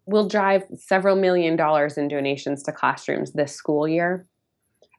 will 0.07 0.28
drive 0.28 0.64
several 0.76 1.16
million 1.16 1.57
dollars 1.57 1.97
in 1.97 2.09
donations 2.09 2.62
to 2.64 2.73
classrooms 2.73 3.33
this 3.33 3.54
school 3.54 3.87
year 3.87 4.26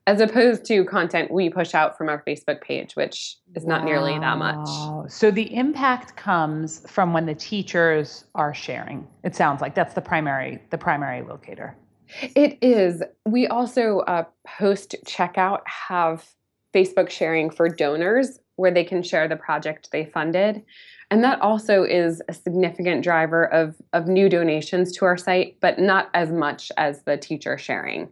as 0.08 0.22
opposed 0.22 0.66
to 0.66 0.86
content 0.86 1.32
we 1.32 1.50
push 1.50 1.74
out 1.74 1.98
from 1.98 2.10
our 2.10 2.24
Facebook 2.28 2.62
page, 2.62 2.96
which 2.96 3.38
is 3.56 3.66
not 3.66 3.82
wow. 3.82 3.86
nearly 3.86 4.20
that 4.20 4.38
much. 4.38 5.12
So 5.12 5.32
the 5.32 5.54
impact 5.56 6.16
comes 6.16 6.90
from 6.90 7.14
when 7.14 7.26
the 7.26 7.36
teachers 7.36 8.26
are 8.36 8.54
sharing. 8.54 9.08
It 9.24 9.36
sounds 9.36 9.62
like 9.62 9.74
that's 9.74 9.96
the 9.96 10.02
primary 10.02 10.62
the 10.70 10.78
primary 10.78 11.24
locator. 11.24 11.76
It 12.36 12.60
is. 12.62 13.02
We 13.26 13.48
also 13.48 14.00
uh, 14.02 14.26
post 14.46 14.96
checkout 15.06 15.62
have 15.66 16.24
Facebook 16.74 17.10
sharing 17.10 17.50
for 17.50 17.68
donors 17.68 18.40
where 18.58 18.72
they 18.72 18.84
can 18.84 19.02
share 19.02 19.28
the 19.28 19.36
project 19.36 19.90
they 19.92 20.06
funded. 20.06 20.64
And 21.12 21.24
that 21.24 21.40
also 21.42 21.84
is 21.84 22.22
a 22.28 22.34
significant 22.34 23.04
driver 23.04 23.46
of, 23.46 23.76
of 23.94 24.08
new 24.08 24.28
donations 24.28 24.92
to 24.98 25.06
our 25.06 25.18
site, 25.18 25.58
but 25.62 25.80
not 25.80 26.10
as 26.14 26.32
much 26.32 26.72
as 26.78 27.04
the 27.04 27.18
teacher 27.18 27.58
sharing. 27.58 28.10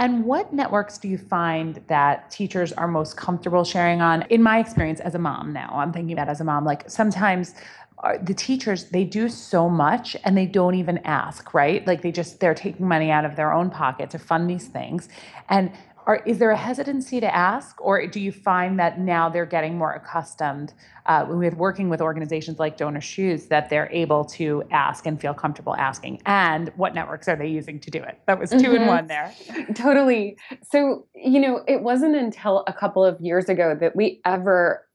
And 0.00 0.24
what 0.24 0.50
networks 0.50 0.96
do 0.96 1.08
you 1.08 1.18
find 1.18 1.82
that 1.88 2.30
teachers 2.30 2.72
are 2.72 2.88
most 2.88 3.18
comfortable 3.18 3.64
sharing 3.64 4.00
on? 4.00 4.22
In 4.30 4.42
my 4.42 4.58
experience 4.58 4.98
as 4.98 5.14
a 5.14 5.18
mom 5.18 5.52
now, 5.52 5.70
I'm 5.74 5.92
thinking 5.92 6.14
about 6.14 6.30
as 6.30 6.40
a 6.40 6.44
mom, 6.44 6.64
like 6.64 6.88
sometimes 6.88 7.54
uh, 8.02 8.16
the 8.22 8.32
teachers 8.32 8.84
they 8.84 9.04
do 9.04 9.28
so 9.28 9.68
much 9.68 10.16
and 10.24 10.38
they 10.38 10.46
don't 10.46 10.74
even 10.74 10.96
ask 11.04 11.52
right 11.52 11.86
like 11.86 12.00
they 12.00 12.10
just 12.10 12.40
they're 12.40 12.54
taking 12.54 12.88
money 12.88 13.10
out 13.10 13.26
of 13.26 13.36
their 13.36 13.52
own 13.52 13.68
pocket 13.68 14.08
to 14.08 14.18
fund 14.18 14.48
these 14.48 14.68
things 14.68 15.10
and 15.50 15.70
are, 16.10 16.20
is 16.26 16.38
there 16.38 16.50
a 16.50 16.56
hesitancy 16.56 17.20
to 17.20 17.32
ask, 17.32 17.80
or 17.80 18.04
do 18.08 18.18
you 18.18 18.32
find 18.32 18.80
that 18.80 18.98
now 18.98 19.28
they're 19.28 19.46
getting 19.46 19.78
more 19.78 19.92
accustomed 19.92 20.74
uh, 21.06 21.24
with 21.28 21.54
working 21.54 21.88
with 21.88 22.00
organizations 22.00 22.58
like 22.58 22.76
Donors 22.76 23.06
Choose 23.06 23.46
that 23.46 23.70
they're 23.70 23.88
able 23.92 24.24
to 24.24 24.64
ask 24.72 25.06
and 25.06 25.20
feel 25.20 25.34
comfortable 25.34 25.76
asking? 25.76 26.20
And 26.26 26.72
what 26.74 26.96
networks 26.96 27.28
are 27.28 27.36
they 27.36 27.46
using 27.46 27.78
to 27.78 27.92
do 27.92 28.02
it? 28.02 28.18
That 28.26 28.40
was 28.40 28.50
2 28.50 28.56
mm-hmm. 28.56 28.74
in 28.74 28.86
one 28.88 29.06
there. 29.06 29.32
Totally. 29.74 30.36
So, 30.68 31.06
you 31.14 31.38
know, 31.38 31.62
it 31.68 31.82
wasn't 31.82 32.16
until 32.16 32.64
a 32.66 32.72
couple 32.72 33.04
of 33.04 33.20
years 33.20 33.48
ago 33.48 33.76
that 33.78 33.94
we 33.94 34.20
ever 34.24 34.88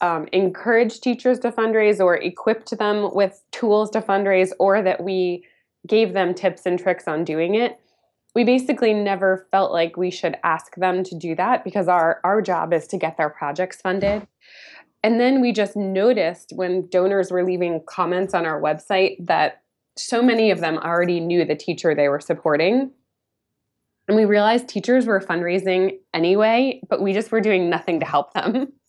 um, 0.00 0.28
encouraged 0.32 1.02
teachers 1.02 1.40
to 1.40 1.50
fundraise 1.50 1.98
or 1.98 2.14
equipped 2.14 2.78
them 2.78 3.12
with 3.12 3.42
tools 3.50 3.90
to 3.90 4.00
fundraise 4.00 4.52
or 4.60 4.80
that 4.80 5.02
we 5.02 5.44
gave 5.88 6.12
them 6.12 6.34
tips 6.34 6.66
and 6.66 6.78
tricks 6.78 7.08
on 7.08 7.24
doing 7.24 7.56
it 7.56 7.80
we 8.34 8.44
basically 8.44 8.94
never 8.94 9.46
felt 9.50 9.72
like 9.72 9.96
we 9.96 10.10
should 10.10 10.36
ask 10.42 10.74
them 10.76 11.04
to 11.04 11.14
do 11.14 11.34
that 11.34 11.64
because 11.64 11.88
our 11.88 12.20
our 12.24 12.40
job 12.40 12.72
is 12.72 12.86
to 12.88 12.96
get 12.96 13.16
their 13.16 13.30
projects 13.30 13.80
funded. 13.80 14.26
And 15.02 15.18
then 15.18 15.40
we 15.40 15.52
just 15.52 15.76
noticed 15.76 16.52
when 16.54 16.88
donors 16.88 17.30
were 17.30 17.44
leaving 17.44 17.82
comments 17.86 18.34
on 18.34 18.46
our 18.46 18.60
website 18.60 19.16
that 19.26 19.62
so 19.96 20.22
many 20.22 20.50
of 20.50 20.60
them 20.60 20.78
already 20.78 21.20
knew 21.20 21.44
the 21.44 21.56
teacher 21.56 21.94
they 21.94 22.08
were 22.08 22.20
supporting. 22.20 22.92
And 24.08 24.16
we 24.16 24.24
realized 24.24 24.68
teachers 24.68 25.06
were 25.06 25.20
fundraising 25.20 25.98
anyway, 26.14 26.80
but 26.88 27.02
we 27.02 27.12
just 27.12 27.32
were 27.32 27.40
doing 27.40 27.68
nothing 27.68 28.00
to 28.00 28.06
help 28.06 28.32
them. 28.32 28.72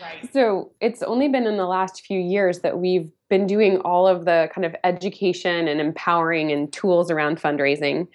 Right. 0.00 0.32
So 0.32 0.72
it's 0.80 1.02
only 1.02 1.28
been 1.28 1.46
in 1.46 1.58
the 1.58 1.66
last 1.66 2.06
few 2.06 2.18
years 2.18 2.60
that 2.60 2.78
we've 2.78 3.10
been 3.28 3.46
doing 3.46 3.78
all 3.80 4.08
of 4.08 4.24
the 4.24 4.48
kind 4.54 4.64
of 4.64 4.74
education 4.84 5.68
and 5.68 5.82
empowering 5.82 6.50
and 6.50 6.72
tools 6.72 7.10
around 7.10 7.38
fundraising. 7.38 8.08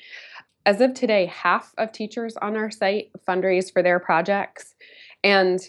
As 0.65 0.79
of 0.81 0.93
today, 0.93 1.25
half 1.25 1.73
of 1.77 1.91
teachers 1.91 2.37
on 2.37 2.55
our 2.55 2.69
site 2.69 3.11
fundraise 3.27 3.71
for 3.71 3.81
their 3.81 3.99
projects. 3.99 4.75
And 5.23 5.59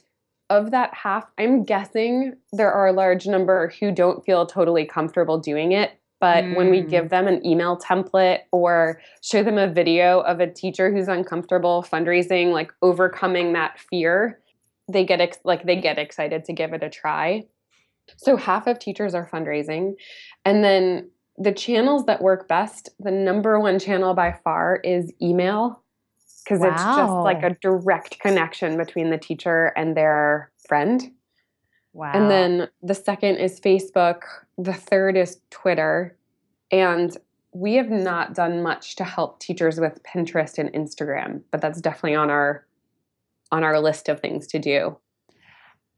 of 0.50 0.70
that 0.70 0.92
half, 0.92 1.24
I'm 1.38 1.64
guessing 1.64 2.34
there 2.52 2.72
are 2.72 2.86
a 2.86 2.92
large 2.92 3.26
number 3.26 3.72
who 3.80 3.90
don't 3.90 4.24
feel 4.24 4.46
totally 4.46 4.84
comfortable 4.84 5.38
doing 5.38 5.72
it. 5.72 5.92
But 6.20 6.44
mm. 6.44 6.56
when 6.56 6.70
we 6.70 6.82
give 6.82 7.06
mm. 7.06 7.10
them 7.10 7.26
an 7.26 7.44
email 7.44 7.76
template 7.78 8.40
or 8.52 9.00
show 9.22 9.42
them 9.42 9.58
a 9.58 9.66
video 9.66 10.20
of 10.20 10.40
a 10.40 10.50
teacher 10.50 10.92
who's 10.92 11.08
uncomfortable 11.08 11.84
fundraising, 11.90 12.52
like 12.52 12.72
overcoming 12.80 13.54
that 13.54 13.80
fear, 13.80 14.38
they 14.88 15.04
get 15.04 15.20
ex- 15.20 15.38
like 15.44 15.64
they 15.64 15.80
get 15.80 15.98
excited 15.98 16.44
to 16.44 16.52
give 16.52 16.72
it 16.74 16.82
a 16.82 16.90
try. 16.90 17.42
So 18.18 18.36
half 18.36 18.66
of 18.66 18.78
teachers 18.78 19.14
are 19.14 19.28
fundraising, 19.28 19.94
and 20.44 20.62
then 20.62 21.10
the 21.38 21.52
channels 21.52 22.06
that 22.06 22.22
work 22.22 22.48
best, 22.48 22.90
the 22.98 23.10
number 23.10 23.58
one 23.58 23.78
channel 23.78 24.14
by 24.14 24.38
far 24.44 24.80
is 24.84 25.12
email 25.20 25.82
because 26.44 26.60
wow. 26.60 26.72
it's 26.72 26.82
just 26.82 27.12
like 27.12 27.42
a 27.42 27.56
direct 27.60 28.18
connection 28.20 28.76
between 28.76 29.10
the 29.10 29.18
teacher 29.18 29.72
and 29.76 29.96
their 29.96 30.50
friend. 30.66 31.12
Wow. 31.92 32.12
And 32.14 32.30
then 32.30 32.68
the 32.82 32.94
second 32.94 33.36
is 33.36 33.60
Facebook, 33.60 34.22
the 34.58 34.72
third 34.72 35.16
is 35.16 35.40
Twitter. 35.50 36.16
And 36.70 37.16
we 37.52 37.74
have 37.74 37.90
not 37.90 38.34
done 38.34 38.62
much 38.62 38.96
to 38.96 39.04
help 39.04 39.40
teachers 39.40 39.78
with 39.78 40.02
Pinterest 40.02 40.58
and 40.58 40.72
Instagram, 40.72 41.42
but 41.50 41.60
that's 41.60 41.80
definitely 41.80 42.14
on 42.14 42.30
our 42.30 42.66
on 43.50 43.62
our 43.62 43.78
list 43.78 44.08
of 44.08 44.20
things 44.20 44.46
to 44.46 44.58
do. 44.58 44.96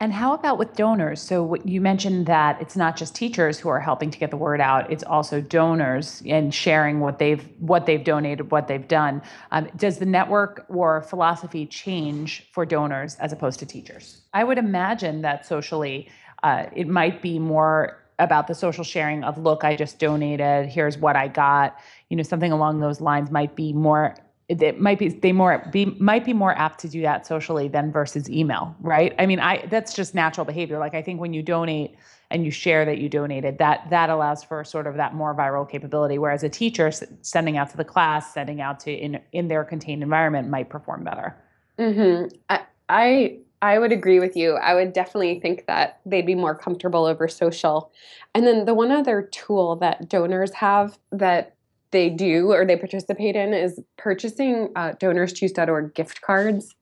And 0.01 0.13
how 0.13 0.35
about 0.35 0.59
with 0.59 0.75
donors? 0.75 1.21
So 1.23 1.55
you 1.65 1.81
mentioned 1.81 2.27
that 2.27 2.61
it's 2.61 2.77
not 2.77 2.97
just 2.97 3.15
teachers 3.15 3.61
who 3.61 3.69
are 3.69 3.79
helping 3.79 4.11
to 4.11 4.19
get 4.19 4.31
the 4.31 4.37
word 4.37 4.61
out; 4.61 4.91
it's 4.91 5.05
also 5.05 5.41
donors 5.41 6.21
and 6.27 6.53
sharing 6.53 6.99
what 6.99 7.19
they've 7.19 7.47
what 7.61 7.87
they've 7.87 8.03
donated, 8.03 8.51
what 8.51 8.67
they've 8.67 8.87
done. 8.87 9.23
Um, 9.53 9.69
does 9.77 9.99
the 9.99 10.07
network 10.07 10.67
or 10.69 11.03
philosophy 11.03 11.65
change 11.65 12.49
for 12.53 12.67
donors 12.67 13.15
as 13.17 13.33
opposed 13.33 13.61
to 13.61 13.67
teachers? 13.67 14.23
I 14.33 14.43
would 14.43 14.59
imagine 14.59 15.23
that 15.23 15.47
socially, 15.47 16.09
uh, 16.43 16.67
it 16.75 16.89
might 16.89 17.23
be 17.23 17.39
more 17.39 18.01
about 18.19 18.47
the 18.47 18.55
social 18.55 18.85
sharing 18.85 19.25
of 19.25 19.39
look 19.39 19.65
i 19.65 19.75
just 19.75 19.99
donated 19.99 20.69
here's 20.69 20.97
what 20.97 21.17
i 21.17 21.27
got 21.27 21.77
you 22.09 22.17
know 22.17 22.23
something 22.23 22.53
along 22.53 22.79
those 22.79 23.01
lines 23.01 23.29
might 23.29 23.57
be 23.57 23.73
more 23.73 24.15
it 24.63 24.81
might 24.81 24.99
be 24.99 25.09
they 25.09 25.33
more 25.33 25.67
be 25.73 25.87
might 25.99 26.25
be 26.25 26.33
more 26.33 26.57
apt 26.59 26.81
to 26.81 26.89
do 26.89 27.03
that 27.03 27.27
socially 27.27 27.69
than 27.69 27.91
versus 27.93 28.29
email 28.31 28.75
right 28.81 29.15
i 29.19 29.27
mean 29.27 29.41
i 29.41 29.65
that's 29.67 29.95
just 29.95 30.15
natural 30.15 30.45
behavior 30.45 30.79
like 30.79 30.95
i 30.95 31.03
think 31.03 31.21
when 31.21 31.33
you 31.33 31.43
donate 31.43 31.95
and 32.31 32.45
you 32.45 32.51
share 32.51 32.85
that 32.85 32.99
you 32.99 33.09
donated 33.09 33.59
that 33.59 33.89
that 33.91 34.11
allows 34.11 34.43
for 34.43 34.65
sort 34.65 34.87
of 34.87 34.97
that 34.97 35.15
more 35.15 35.35
viral 35.35 35.69
capability 35.69 36.19
whereas 36.19 36.43
a 36.43 36.49
teacher 36.49 36.91
sending 37.23 37.57
out 37.57 37.71
to 37.71 37.77
the 37.77 37.85
class 37.85 38.33
sending 38.33 38.61
out 38.61 38.81
to 38.81 38.93
in 38.93 39.21
in 39.33 39.49
their 39.49 39.65
contained 39.65 40.03
environment 40.03 40.49
might 40.49 40.69
perform 40.69 41.05
better 41.05 41.37
mm-hmm. 41.79 42.27
I, 42.49 42.61
I 42.89 43.39
I 43.65 43.79
would 43.79 43.93
agree 43.93 44.21
with 44.21 44.37
you. 44.37 44.57
I 44.57 44.75
would 44.75 44.93
definitely 44.93 45.41
think 45.41 45.65
that 45.69 45.99
they'd 46.05 46.27
be 46.27 46.35
more 46.35 46.55
comfortable 46.55 47.07
over 47.07 47.29
social. 47.29 47.91
And 48.35 48.47
then 48.47 48.67
the 48.67 48.75
one 48.75 48.91
other 48.91 49.23
tool 49.23 49.77
that 49.77 50.11
donors 50.11 50.53
have 50.53 50.99
that 51.13 51.54
they 51.95 52.11
do 52.11 52.53
or 52.53 52.67
they 52.67 52.77
participate 52.77 53.37
in 53.37 53.55
is 53.55 53.81
purchasing 53.97 54.71
uh, 54.77 54.93
donorschoose.org 55.01 55.95
gift 55.95 56.21
cards 56.21 56.75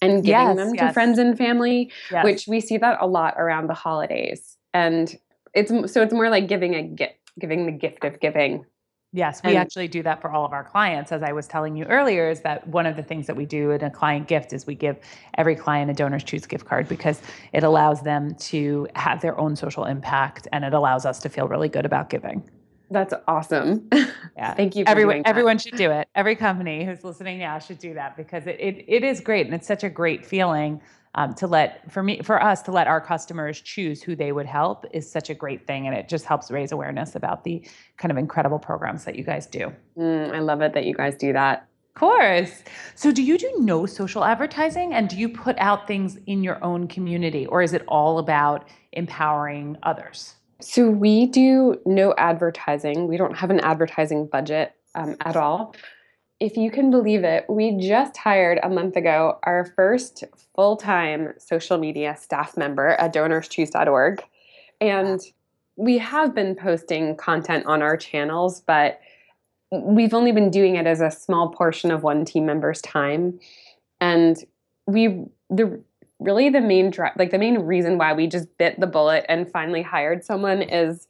and 0.00 0.24
giving 0.24 0.46
Yes, 0.46 0.56
them 0.56 0.70
to 0.76 0.84
yes. 0.84 0.94
friends 0.94 1.18
and 1.18 1.36
family, 1.36 1.90
Yes. 2.10 2.24
which 2.24 2.46
we 2.48 2.60
see 2.60 2.78
that 2.78 2.96
a 3.00 3.06
lot 3.06 3.34
around 3.36 3.66
the 3.66 3.74
holidays. 3.74 4.56
And 4.72 5.14
it's 5.52 5.70
so 5.92 6.00
it's 6.00 6.14
more 6.14 6.30
like 6.30 6.46
giving 6.48 6.74
a 6.74 6.82
gift, 6.82 7.16
giving 7.38 7.66
the 7.66 7.72
gift 7.72 8.04
of 8.04 8.18
giving. 8.20 8.64
Yes, 9.12 9.42
we 9.44 9.50
And- 9.50 9.58
actually 9.58 9.88
do 9.88 10.02
that 10.04 10.22
for 10.22 10.30
all 10.30 10.46
of 10.46 10.52
our 10.54 10.64
clients. 10.64 11.12
As 11.12 11.22
I 11.22 11.32
was 11.32 11.46
telling 11.46 11.76
you 11.76 11.84
earlier, 11.84 12.30
is 12.30 12.40
that 12.42 12.66
one 12.68 12.86
of 12.86 12.96
the 12.96 13.02
things 13.02 13.26
that 13.26 13.36
we 13.36 13.44
do 13.44 13.72
in 13.72 13.82
a 13.84 13.90
client 13.90 14.26
gift 14.26 14.54
is 14.54 14.66
we 14.66 14.74
give 14.74 14.96
every 15.36 15.54
client 15.54 15.90
a 15.90 15.94
Donors 15.94 16.24
Choose 16.24 16.46
gift 16.46 16.64
card 16.64 16.88
because 16.88 17.20
it 17.52 17.62
allows 17.62 18.00
them 18.02 18.34
to 18.52 18.86
have 18.94 19.20
their 19.20 19.38
own 19.38 19.54
social 19.56 19.84
impact 19.84 20.48
and 20.52 20.64
it 20.64 20.72
allows 20.72 21.04
us 21.04 21.18
to 21.18 21.28
feel 21.28 21.46
really 21.48 21.68
good 21.68 21.84
about 21.84 22.08
giving. 22.08 22.48
That's 22.92 23.14
awesome. 23.26 23.88
Yeah. 24.36 24.54
Thank 24.54 24.76
you 24.76 24.84
for 24.84 24.90
everyone, 24.90 25.14
doing 25.14 25.22
that. 25.22 25.28
everyone 25.28 25.58
should 25.58 25.76
do 25.76 25.90
it. 25.90 26.08
Every 26.14 26.36
company 26.36 26.84
who's 26.84 27.04
listening 27.04 27.38
now 27.38 27.58
should 27.58 27.78
do 27.78 27.94
that 27.94 28.16
because 28.16 28.46
it, 28.46 28.60
it, 28.60 28.84
it 28.86 29.04
is 29.04 29.20
great 29.20 29.46
and 29.46 29.54
it's 29.54 29.66
such 29.66 29.84
a 29.84 29.90
great 29.90 30.24
feeling 30.24 30.80
um, 31.14 31.34
to 31.34 31.46
let 31.46 31.90
for 31.92 32.02
me 32.02 32.22
for 32.22 32.42
us 32.42 32.62
to 32.62 32.72
let 32.72 32.86
our 32.86 33.00
customers 33.00 33.60
choose 33.60 34.02
who 34.02 34.16
they 34.16 34.32
would 34.32 34.46
help 34.46 34.86
is 34.92 35.10
such 35.10 35.28
a 35.28 35.34
great 35.34 35.66
thing 35.66 35.86
and 35.86 35.96
it 35.96 36.08
just 36.08 36.24
helps 36.24 36.50
raise 36.50 36.72
awareness 36.72 37.14
about 37.14 37.44
the 37.44 37.66
kind 37.98 38.10
of 38.10 38.16
incredible 38.16 38.58
programs 38.58 39.04
that 39.04 39.16
you 39.16 39.24
guys 39.24 39.46
do. 39.46 39.72
Mm, 39.98 40.34
I 40.34 40.38
love 40.40 40.62
it 40.62 40.72
that 40.72 40.84
you 40.84 40.94
guys 40.94 41.16
do 41.16 41.32
that. 41.32 41.66
Of 41.94 42.00
course. 42.00 42.62
So, 42.94 43.12
do 43.12 43.22
you 43.22 43.36
do 43.36 43.52
no 43.58 43.84
social 43.84 44.24
advertising 44.24 44.94
and 44.94 45.08
do 45.08 45.16
you 45.16 45.28
put 45.28 45.58
out 45.58 45.86
things 45.86 46.16
in 46.26 46.42
your 46.42 46.62
own 46.64 46.88
community 46.88 47.44
or 47.46 47.62
is 47.62 47.74
it 47.74 47.84
all 47.86 48.18
about 48.18 48.66
empowering 48.92 49.76
others? 49.82 50.36
So 50.62 50.88
we 50.88 51.26
do 51.26 51.80
no 51.84 52.14
advertising. 52.16 53.08
We 53.08 53.16
don't 53.16 53.36
have 53.36 53.50
an 53.50 53.60
advertising 53.60 54.26
budget 54.26 54.74
um, 54.94 55.16
at 55.20 55.36
all. 55.36 55.74
If 56.40 56.56
you 56.56 56.70
can 56.70 56.90
believe 56.90 57.24
it, 57.24 57.44
we 57.48 57.76
just 57.78 58.16
hired 58.16 58.58
a 58.62 58.68
month 58.68 58.96
ago 58.96 59.38
our 59.42 59.72
first 59.76 60.24
full 60.54 60.76
time 60.76 61.34
social 61.38 61.78
media 61.78 62.16
staff 62.16 62.56
member 62.56 62.88
at 62.88 63.14
donorschoose.org. 63.14 64.22
And 64.80 65.20
we 65.76 65.98
have 65.98 66.34
been 66.34 66.54
posting 66.54 67.16
content 67.16 67.66
on 67.66 67.82
our 67.82 67.96
channels, 67.96 68.60
but 68.60 69.00
we've 69.70 70.14
only 70.14 70.32
been 70.32 70.50
doing 70.50 70.76
it 70.76 70.86
as 70.86 71.00
a 71.00 71.10
small 71.10 71.48
portion 71.48 71.90
of 71.90 72.02
one 72.02 72.24
team 72.24 72.44
member's 72.44 72.82
time. 72.82 73.38
And 74.00 74.36
we, 74.86 75.24
the 75.48 75.82
really 76.22 76.48
the 76.48 76.60
main 76.60 76.90
dri- 76.90 77.10
like 77.16 77.30
the 77.30 77.38
main 77.38 77.58
reason 77.60 77.98
why 77.98 78.12
we 78.12 78.26
just 78.26 78.56
bit 78.58 78.78
the 78.80 78.86
bullet 78.86 79.24
and 79.28 79.50
finally 79.50 79.82
hired 79.82 80.24
someone 80.24 80.62
is 80.62 81.06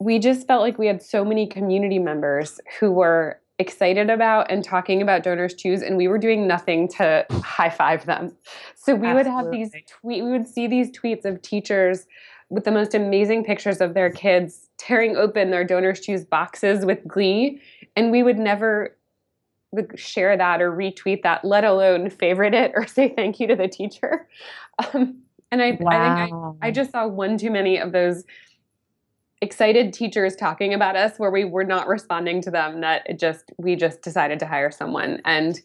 we 0.00 0.18
just 0.18 0.46
felt 0.46 0.62
like 0.62 0.78
we 0.78 0.86
had 0.86 1.02
so 1.02 1.24
many 1.24 1.46
community 1.46 1.98
members 1.98 2.60
who 2.80 2.90
were 2.90 3.40
excited 3.58 4.10
about 4.10 4.50
and 4.50 4.64
talking 4.64 5.00
about 5.00 5.22
donors 5.22 5.54
choose 5.54 5.82
and 5.82 5.96
we 5.96 6.08
were 6.08 6.18
doing 6.18 6.46
nothing 6.46 6.88
to 6.88 7.24
high 7.44 7.70
five 7.70 8.04
them. 8.06 8.34
So 8.74 8.94
we 8.94 9.12
would 9.12 9.26
have 9.26 9.50
these 9.50 9.70
tweet 9.86 10.24
we 10.24 10.30
would 10.30 10.48
see 10.48 10.66
these 10.66 10.90
tweets 10.90 11.24
of 11.24 11.40
teachers 11.42 12.06
with 12.50 12.64
the 12.64 12.70
most 12.70 12.94
amazing 12.94 13.44
pictures 13.44 13.80
of 13.80 13.94
their 13.94 14.10
kids 14.10 14.68
tearing 14.78 15.16
open 15.16 15.50
their 15.50 15.64
donors 15.64 16.00
choose 16.00 16.24
boxes 16.24 16.84
with 16.84 17.06
glee 17.06 17.60
and 17.94 18.10
we 18.10 18.22
would 18.22 18.38
never 18.38 18.96
share 19.96 20.36
that 20.36 20.60
or 20.60 20.70
retweet 20.72 21.22
that, 21.22 21.44
let 21.44 21.64
alone 21.64 22.10
favorite 22.10 22.54
it 22.54 22.72
or 22.74 22.86
say 22.86 23.12
thank 23.14 23.40
you 23.40 23.46
to 23.48 23.56
the 23.56 23.68
teacher. 23.68 24.28
Um, 24.92 25.18
and 25.50 25.62
I, 25.62 25.66
I 25.66 25.76
think 25.76 26.34
I, 26.62 26.68
I 26.68 26.70
just 26.70 26.92
saw 26.92 27.06
one 27.06 27.36
too 27.36 27.50
many 27.50 27.78
of 27.78 27.92
those 27.92 28.24
excited 29.42 29.92
teachers 29.92 30.36
talking 30.36 30.72
about 30.72 30.96
us 30.96 31.18
where 31.18 31.30
we 31.30 31.44
were 31.44 31.64
not 31.64 31.88
responding 31.88 32.40
to 32.40 32.50
them 32.50 32.80
that 32.80 33.02
it 33.06 33.18
just 33.18 33.52
we 33.58 33.74
just 33.74 34.00
decided 34.00 34.38
to 34.38 34.46
hire 34.46 34.70
someone 34.70 35.20
and 35.24 35.60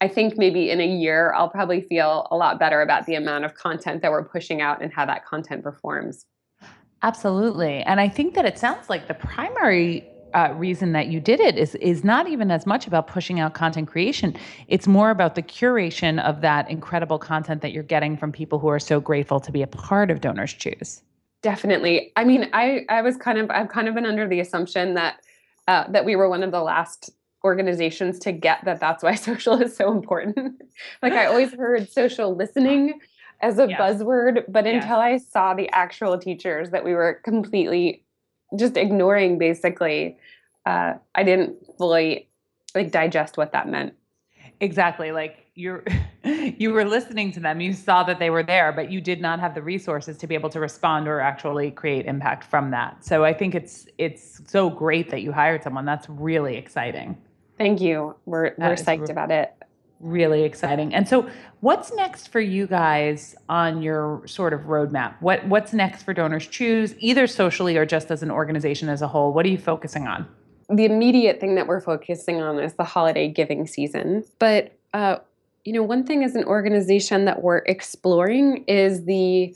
I 0.00 0.08
think 0.08 0.38
maybe 0.38 0.70
in 0.70 0.80
a 0.80 0.86
year 0.86 1.32
I'll 1.34 1.48
probably 1.48 1.80
feel 1.80 2.28
a 2.30 2.36
lot 2.36 2.58
better 2.58 2.82
about 2.82 3.06
the 3.06 3.14
amount 3.14 3.44
of 3.44 3.54
content 3.54 4.02
that 4.02 4.10
we're 4.10 4.24
pushing 4.24 4.60
out 4.60 4.82
and 4.82 4.92
how 4.92 5.06
that 5.06 5.24
content 5.24 5.62
performs. 5.62 6.26
Absolutely. 7.02 7.82
And 7.82 7.98
I 7.98 8.08
think 8.08 8.34
that 8.34 8.44
it 8.44 8.58
sounds 8.58 8.90
like 8.90 9.08
the 9.08 9.14
primary 9.14 10.06
uh, 10.36 10.52
reason 10.52 10.92
that 10.92 11.06
you 11.06 11.18
did 11.18 11.40
it 11.40 11.56
is 11.56 11.74
is 11.76 12.04
not 12.04 12.28
even 12.28 12.50
as 12.50 12.66
much 12.66 12.86
about 12.86 13.06
pushing 13.06 13.40
out 13.40 13.54
content 13.54 13.88
creation. 13.88 14.36
It's 14.68 14.86
more 14.86 15.08
about 15.08 15.34
the 15.34 15.42
curation 15.42 16.22
of 16.22 16.42
that 16.42 16.70
incredible 16.70 17.18
content 17.18 17.62
that 17.62 17.72
you're 17.72 17.82
getting 17.82 18.18
from 18.18 18.32
people 18.32 18.58
who 18.58 18.68
are 18.68 18.78
so 18.78 19.00
grateful 19.00 19.40
to 19.40 19.50
be 19.50 19.62
a 19.62 19.66
part 19.66 20.10
of 20.10 20.20
Donors 20.20 20.52
Choose. 20.52 21.02
Definitely. 21.42 22.12
I 22.16 22.24
mean, 22.24 22.50
I 22.52 22.84
I 22.90 23.00
was 23.00 23.16
kind 23.16 23.38
of 23.38 23.50
I've 23.50 23.68
kind 23.68 23.88
of 23.88 23.94
been 23.94 24.04
under 24.04 24.28
the 24.28 24.40
assumption 24.40 24.92
that 24.94 25.20
uh, 25.68 25.90
that 25.90 26.04
we 26.04 26.16
were 26.16 26.28
one 26.28 26.42
of 26.42 26.50
the 26.50 26.62
last 26.62 27.10
organizations 27.42 28.18
to 28.18 28.32
get 28.32 28.62
that 28.66 28.78
that's 28.78 29.02
why 29.02 29.14
social 29.30 29.60
is 29.62 29.74
so 29.74 29.90
important. 29.90 30.62
like 31.02 31.14
I 31.14 31.26
always 31.26 31.54
heard 31.56 31.88
social 31.90 32.36
listening 32.36 33.00
as 33.40 33.58
a 33.58 33.68
Yes. 33.68 33.80
buzzword, 33.80 34.44
but 34.48 34.66
Yes. 34.66 34.82
until 34.82 34.98
I 34.98 35.16
saw 35.16 35.54
the 35.54 35.70
actual 35.70 36.18
teachers 36.18 36.70
that 36.70 36.84
we 36.84 36.92
were 36.92 37.20
completely 37.24 38.02
just 38.54 38.76
ignoring 38.76 39.38
basically, 39.38 40.18
uh, 40.64 40.94
I 41.14 41.22
didn't 41.22 41.56
fully 41.78 42.28
like 42.74 42.90
digest 42.90 43.36
what 43.36 43.52
that 43.52 43.68
meant. 43.68 43.94
Exactly. 44.60 45.12
Like 45.12 45.46
you're 45.54 45.84
you 46.24 46.72
were 46.72 46.84
listening 46.84 47.32
to 47.32 47.40
them, 47.40 47.60
you 47.60 47.72
saw 47.72 48.02
that 48.04 48.18
they 48.18 48.30
were 48.30 48.42
there, 48.42 48.72
but 48.72 48.90
you 48.90 49.00
did 49.00 49.20
not 49.20 49.40
have 49.40 49.54
the 49.54 49.62
resources 49.62 50.16
to 50.18 50.26
be 50.26 50.34
able 50.34 50.50
to 50.50 50.60
respond 50.60 51.08
or 51.08 51.20
actually 51.20 51.70
create 51.70 52.06
impact 52.06 52.44
from 52.44 52.70
that. 52.70 53.04
So 53.04 53.24
I 53.24 53.32
think 53.32 53.54
it's 53.54 53.86
it's 53.98 54.42
so 54.46 54.70
great 54.70 55.10
that 55.10 55.22
you 55.22 55.32
hired 55.32 55.62
someone. 55.62 55.84
That's 55.84 56.08
really 56.08 56.56
exciting. 56.56 57.16
Thank 57.58 57.80
you. 57.80 58.14
We're 58.26 58.50
That 58.58 58.68
we're 58.68 58.74
psyched 58.74 59.08
re- 59.08 59.12
about 59.12 59.30
it. 59.30 59.54
Really 60.00 60.42
exciting. 60.44 60.94
And 60.94 61.08
so 61.08 61.28
what's 61.60 61.92
next 61.94 62.28
for 62.28 62.40
you 62.40 62.66
guys 62.66 63.34
on 63.48 63.82
your 63.82 64.22
sort 64.26 64.52
of 64.52 64.62
roadmap? 64.62 65.14
What 65.20 65.46
what's 65.48 65.72
next 65.72 66.02
for 66.02 66.12
Donors 66.12 66.46
Choose, 66.46 66.94
either 66.98 67.26
socially 67.26 67.76
or 67.76 67.86
just 67.86 68.10
as 68.10 68.22
an 68.22 68.30
organization 68.30 68.88
as 68.88 69.02
a 69.02 69.08
whole? 69.08 69.32
What 69.32 69.46
are 69.46 69.50
you 69.50 69.58
focusing 69.58 70.06
on? 70.06 70.26
the 70.68 70.84
immediate 70.84 71.40
thing 71.40 71.54
that 71.54 71.66
we're 71.66 71.80
focusing 71.80 72.42
on 72.42 72.58
is 72.58 72.74
the 72.74 72.84
holiday 72.84 73.28
giving 73.28 73.66
season. 73.66 74.24
But 74.38 74.76
uh, 74.92 75.18
you 75.64 75.72
know, 75.72 75.82
one 75.82 76.04
thing 76.04 76.24
as 76.24 76.34
an 76.34 76.44
organization 76.44 77.24
that 77.24 77.42
we're 77.42 77.58
exploring 77.58 78.64
is 78.66 79.04
the 79.04 79.54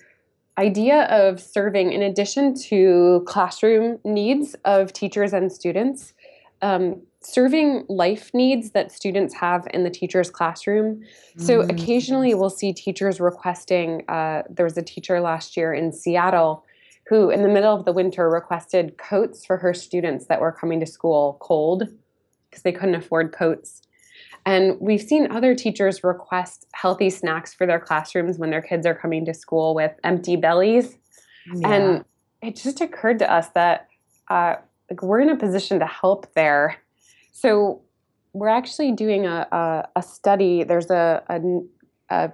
idea 0.59 1.05
of 1.05 1.41
serving, 1.41 1.93
in 1.93 2.03
addition 2.03 2.55
to 2.55 3.25
classroom 3.27 3.99
needs 4.05 4.55
of 4.65 4.93
teachers 4.93 5.33
and 5.33 5.51
students, 5.51 6.13
um, 6.63 7.01
serving 7.23 7.85
life 7.89 8.31
needs 8.33 8.71
that 8.71 8.91
students 8.91 9.35
have 9.35 9.67
in 9.75 9.85
the 9.85 9.91
teacher's 9.91 10.31
classroom. 10.31 11.03
So 11.37 11.61
Mm. 11.61 11.71
occasionally 11.71 12.35
we'll 12.35 12.51
see 12.51 12.73
teachers 12.73 13.21
requesting. 13.21 14.05
Uh, 14.09 14.43
there 14.49 14.65
was 14.65 14.77
a 14.77 14.83
teacher 14.83 15.21
last 15.21 15.57
year 15.57 15.73
in 15.73 15.93
Seattle 15.93 16.65
who, 17.09 17.29
in 17.31 17.43
the 17.43 17.49
middle 17.49 17.75
of 17.75 17.85
the 17.85 17.93
winter, 17.93 18.31
requested 18.31 18.97
coats 18.97 19.45
for 19.45 19.57
her 19.59 19.75
students 19.75 20.27
that 20.27 20.41
were 20.41 20.53
coming 20.53 20.81
to 20.81 20.87
school 20.87 21.37
cold 21.41 21.89
because 22.49 22.63
they 22.63 22.73
couldn't 22.73 22.95
afford 22.95 23.33
coats. 23.33 23.83
And 24.47 24.79
we've 24.81 25.03
seen 25.03 25.31
other 25.31 25.55
teachers 25.55 26.03
request 26.03 26.67
healthy 26.73 27.11
snacks 27.11 27.53
for 27.53 27.67
their 27.67 27.81
classrooms 27.81 28.39
when 28.39 28.51
their 28.51 28.63
kids 28.63 28.87
are 28.87 28.95
coming 28.95 29.25
to 29.27 29.35
school 29.35 29.75
with 29.75 29.93
empty 30.05 30.37
bellies. 30.37 30.97
And 31.65 32.05
it 32.43 32.57
just 32.57 32.81
occurred 32.81 33.19
to 33.19 33.31
us 33.31 33.49
that 33.51 33.89
uh, 34.29 34.57
like 34.91 35.03
we're 35.03 35.21
in 35.21 35.31
a 35.31 35.37
position 35.37 35.79
to 35.79 35.87
help 35.87 36.33
there. 36.35 36.77
So 37.33 37.83
we're 38.33 38.49
actually 38.49 38.93
doing 38.93 39.27
a, 39.27 39.47
a, 39.51 39.89
a 39.97 40.03
study. 40.03 40.65
There's 40.65 40.91
a, 40.91 41.23
a, 41.29 41.41
a 42.11 42.33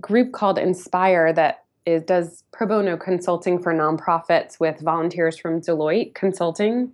group 0.00 0.32
called 0.32 0.58
Inspire 0.58 1.32
that 1.32 1.64
is, 1.86 2.02
does 2.02 2.42
pro 2.52 2.66
bono 2.66 2.96
consulting 2.96 3.62
for 3.62 3.72
nonprofits 3.72 4.58
with 4.58 4.80
volunteers 4.80 5.38
from 5.38 5.60
Deloitte 5.60 6.14
Consulting. 6.14 6.92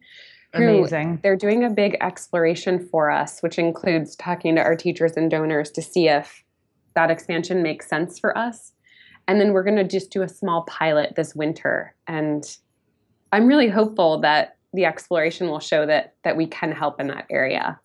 amazing. 0.52 1.18
they're 1.22 1.36
doing 1.36 1.64
a 1.64 1.70
big 1.70 1.96
exploration 2.02 2.78
for 2.78 3.10
us, 3.10 3.40
which 3.40 3.58
includes 3.58 4.14
talking 4.16 4.54
to 4.56 4.62
our 4.62 4.76
teachers 4.76 5.12
and 5.16 5.30
donors 5.30 5.70
to 5.72 5.82
see 5.82 6.08
if 6.08 6.44
that 6.94 7.10
expansion 7.10 7.62
makes 7.62 7.88
sense 7.88 8.18
for 8.18 8.36
us. 8.36 8.72
And 9.26 9.40
then 9.40 9.52
we're 9.52 9.62
going 9.62 9.76
to 9.76 9.84
just 9.84 10.10
do 10.10 10.22
a 10.22 10.28
small 10.28 10.64
pilot 10.64 11.14
this 11.16 11.34
winter. 11.34 11.94
And 12.06 12.44
I'm 13.33 13.47
really 13.47 13.68
hopeful 13.68 14.21
that 14.21 14.57
the 14.73 14.85
exploration 14.85 15.49
will 15.49 15.61
show 15.61 15.87
that 15.87 16.14
that 16.23 16.37
we 16.37 16.47
can 16.47 16.73
help 16.73 17.01
in 17.01 17.09
that 17.09 17.27
area. 17.31 17.79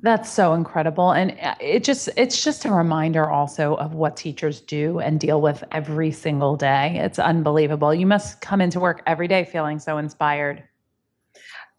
That's 0.00 0.30
so 0.30 0.52
incredible. 0.52 1.12
And 1.12 1.34
uh, 1.40 1.54
it 1.60 1.82
just 1.82 2.10
it's 2.16 2.44
just 2.44 2.66
a 2.66 2.70
reminder 2.70 3.30
also 3.30 3.74
of 3.76 3.94
what 3.94 4.16
teachers 4.16 4.60
do 4.60 4.98
and 4.98 5.18
deal 5.18 5.40
with 5.40 5.64
every 5.72 6.10
single 6.10 6.56
day. 6.56 6.98
It's 6.98 7.18
unbelievable. 7.18 7.94
You 7.94 8.06
must 8.06 8.40
come 8.40 8.60
into 8.60 8.80
work 8.80 9.02
every 9.06 9.28
day 9.28 9.44
feeling 9.44 9.78
so 9.78 9.96
inspired. 9.96 10.62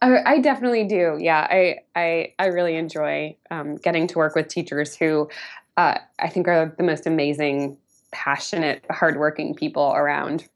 I, 0.02 0.18
I 0.24 0.38
definitely 0.40 0.84
do. 0.88 1.16
Yeah, 1.20 1.46
I 1.48 1.76
I, 1.94 2.34
I 2.38 2.46
really 2.46 2.76
enjoy 2.76 3.36
um, 3.50 3.76
getting 3.76 4.06
to 4.08 4.18
work 4.18 4.34
with 4.34 4.48
teachers 4.48 4.96
who 4.96 5.28
uh, 5.76 5.98
I 6.18 6.28
think 6.28 6.48
are 6.48 6.74
the 6.76 6.82
most 6.82 7.06
amazing, 7.06 7.76
passionate, 8.10 8.84
hardworking 8.90 9.54
people 9.54 9.92
around. 9.94 10.48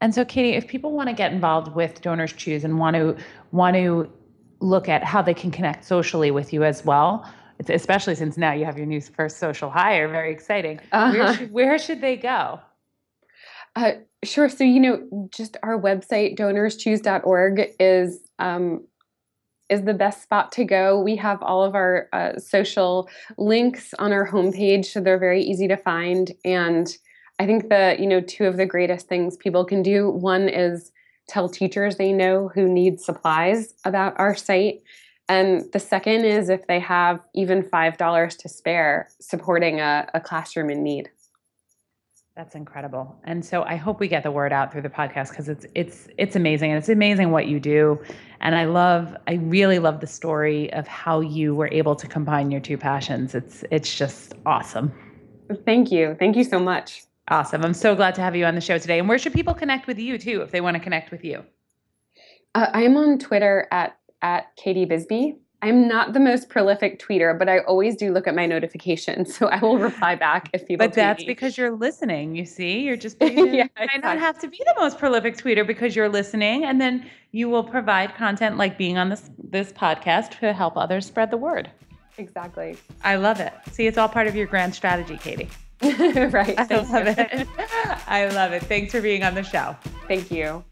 And 0.00 0.14
so 0.14 0.24
Katie, 0.24 0.50
if 0.50 0.66
people 0.66 0.92
want 0.92 1.08
to 1.08 1.14
get 1.14 1.32
involved 1.32 1.74
with 1.74 2.00
Donors 2.02 2.32
Choose 2.32 2.64
and 2.64 2.78
want 2.78 2.96
to 2.96 3.16
want 3.52 3.76
to 3.76 4.10
look 4.60 4.88
at 4.88 5.04
how 5.04 5.22
they 5.22 5.34
can 5.34 5.50
connect 5.50 5.84
socially 5.84 6.30
with 6.30 6.52
you 6.52 6.64
as 6.64 6.84
well? 6.84 7.30
Especially 7.68 8.14
since 8.14 8.36
now 8.36 8.52
you 8.52 8.66
have 8.66 8.76
your 8.76 8.86
new 8.86 9.00
first 9.00 9.38
social 9.38 9.70
hire. 9.70 10.08
Very 10.08 10.30
exciting. 10.30 10.78
Uh-huh. 10.92 11.12
Where, 11.12 11.34
should, 11.34 11.52
where 11.52 11.78
should 11.78 12.00
they 12.02 12.16
go? 12.16 12.60
Uh, 13.74 13.92
sure. 14.24 14.48
So, 14.48 14.64
you 14.64 14.80
know, 14.80 15.28
just 15.34 15.56
our 15.62 15.80
website, 15.80 16.38
donorschoose.org, 16.38 17.70
is 17.80 18.20
um, 18.38 18.86
is 19.68 19.82
the 19.82 19.94
best 19.94 20.22
spot 20.22 20.52
to 20.52 20.64
go. 20.64 21.00
We 21.00 21.16
have 21.16 21.42
all 21.42 21.64
of 21.64 21.74
our 21.74 22.08
uh, 22.12 22.38
social 22.38 23.08
links 23.36 23.94
on 23.98 24.12
our 24.12 24.28
homepage, 24.28 24.86
so 24.86 25.00
they're 25.00 25.18
very 25.18 25.42
easy 25.42 25.66
to 25.68 25.76
find. 25.76 26.32
And 26.44 26.94
I 27.38 27.46
think 27.46 27.68
the 27.68 27.96
you 27.98 28.06
know 28.06 28.20
two 28.20 28.46
of 28.46 28.56
the 28.56 28.66
greatest 28.66 29.08
things 29.08 29.36
people 29.36 29.64
can 29.64 29.82
do. 29.82 30.10
One 30.10 30.48
is 30.48 30.92
tell 31.28 31.48
teachers 31.48 31.96
they 31.96 32.12
know 32.12 32.48
who 32.48 32.68
need 32.68 33.00
supplies 33.00 33.74
about 33.84 34.14
our 34.18 34.34
site. 34.34 34.82
And 35.28 35.64
the 35.72 35.80
second 35.80 36.24
is 36.24 36.48
if 36.48 36.66
they 36.68 36.78
have 36.78 37.20
even 37.34 37.62
$5 37.62 38.38
to 38.38 38.48
spare, 38.48 39.08
supporting 39.20 39.80
a, 39.80 40.08
a 40.14 40.20
classroom 40.20 40.70
in 40.70 40.84
need. 40.84 41.10
That's 42.36 42.54
incredible. 42.54 43.18
And 43.24 43.42
so 43.42 43.62
I 43.62 43.76
hope 43.76 43.98
we 43.98 44.08
get 44.08 44.22
the 44.22 44.30
word 44.30 44.52
out 44.52 44.70
through 44.70 44.82
the 44.82 44.90
podcast 44.90 45.30
because 45.30 45.48
it's 45.48 45.64
it's 45.74 46.06
it's 46.18 46.36
amazing 46.36 46.70
and 46.70 46.78
it's 46.78 46.90
amazing 46.90 47.30
what 47.30 47.46
you 47.46 47.58
do. 47.58 47.98
And 48.42 48.54
I 48.54 48.66
love 48.66 49.16
I 49.26 49.34
really 49.36 49.78
love 49.78 50.00
the 50.00 50.06
story 50.06 50.70
of 50.74 50.86
how 50.86 51.20
you 51.20 51.54
were 51.54 51.70
able 51.72 51.96
to 51.96 52.06
combine 52.06 52.50
your 52.50 52.60
two 52.60 52.76
passions. 52.76 53.34
It's 53.34 53.64
it's 53.70 53.96
just 53.96 54.34
awesome. 54.44 54.92
Thank 55.64 55.90
you. 55.90 56.14
Thank 56.18 56.36
you 56.36 56.44
so 56.44 56.60
much. 56.60 57.05
Awesome. 57.28 57.64
I'm 57.64 57.74
so 57.74 57.94
glad 57.96 58.14
to 58.16 58.20
have 58.20 58.36
you 58.36 58.44
on 58.44 58.54
the 58.54 58.60
show 58.60 58.78
today. 58.78 58.98
And 58.98 59.08
where 59.08 59.18
should 59.18 59.32
people 59.32 59.54
connect 59.54 59.86
with 59.86 59.98
you 59.98 60.16
too 60.18 60.42
if 60.42 60.50
they 60.52 60.60
want 60.60 60.74
to 60.76 60.80
connect 60.80 61.10
with 61.10 61.24
you? 61.24 61.44
Uh, 62.54 62.68
I'm 62.72 62.96
on 62.96 63.18
Twitter 63.18 63.66
at 63.70 63.98
at 64.22 64.54
Katie 64.56 64.84
Bisbee. 64.84 65.36
I'm 65.62 65.88
not 65.88 66.12
the 66.12 66.20
most 66.20 66.48
prolific 66.48 67.00
tweeter, 67.00 67.36
but 67.36 67.48
I 67.48 67.60
always 67.60 67.96
do 67.96 68.12
look 68.12 68.26
at 68.26 68.34
my 68.34 68.46
notifications, 68.46 69.34
so 69.38 69.46
I 69.48 69.58
will 69.58 69.78
reply 69.78 70.14
back 70.14 70.48
if 70.52 70.66
people. 70.66 70.86
But 70.86 70.94
that's 70.94 71.20
me. 71.20 71.26
because 71.26 71.58
you're 71.58 71.74
listening. 71.76 72.36
You 72.36 72.44
see, 72.44 72.80
you're 72.80 72.96
just 72.96 73.18
being, 73.20 73.54
Yeah, 73.54 73.66
might 73.78 74.02
not 74.02 74.18
have 74.18 74.38
to 74.40 74.48
be 74.48 74.58
the 74.58 74.74
most 74.78 74.98
prolific 74.98 75.36
tweeter 75.36 75.66
because 75.66 75.96
you're 75.96 76.08
listening, 76.08 76.64
and 76.64 76.80
then 76.80 77.10
you 77.32 77.48
will 77.48 77.64
provide 77.64 78.14
content 78.14 78.56
like 78.56 78.78
being 78.78 78.98
on 78.98 79.08
this 79.08 79.30
this 79.50 79.72
podcast 79.72 80.38
to 80.40 80.52
help 80.52 80.76
others 80.76 81.06
spread 81.06 81.30
the 81.30 81.36
word. 81.36 81.70
exactly 82.18 82.76
I 83.02 83.16
love 83.16 83.40
it. 83.40 83.52
See, 83.72 83.86
it's 83.86 83.98
all 83.98 84.08
part 84.08 84.26
of 84.28 84.36
your 84.36 84.46
grand 84.46 84.74
strategy, 84.74 85.18
Katie. 85.18 85.48
right. 85.82 86.54
I 86.58 86.76
love 86.76 87.06
it. 87.06 87.48
I 88.06 88.28
love 88.28 88.52
it. 88.52 88.62
Thanks 88.64 88.92
for 88.92 89.00
being 89.00 89.22
on 89.22 89.34
the 89.34 89.42
show. 89.42 89.76
Thank 90.08 90.30
you. 90.30 90.64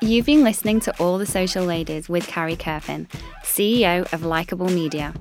You've 0.00 0.26
been 0.26 0.44
listening 0.44 0.80
to 0.80 0.94
All 0.98 1.18
the 1.18 1.26
Social 1.26 1.64
Ladies 1.64 2.08
with 2.08 2.26
Carrie 2.26 2.56
Kerpen, 2.56 3.08
CEO 3.42 4.10
of 4.12 4.24
Likeable 4.24 4.68
Media. 4.68 5.14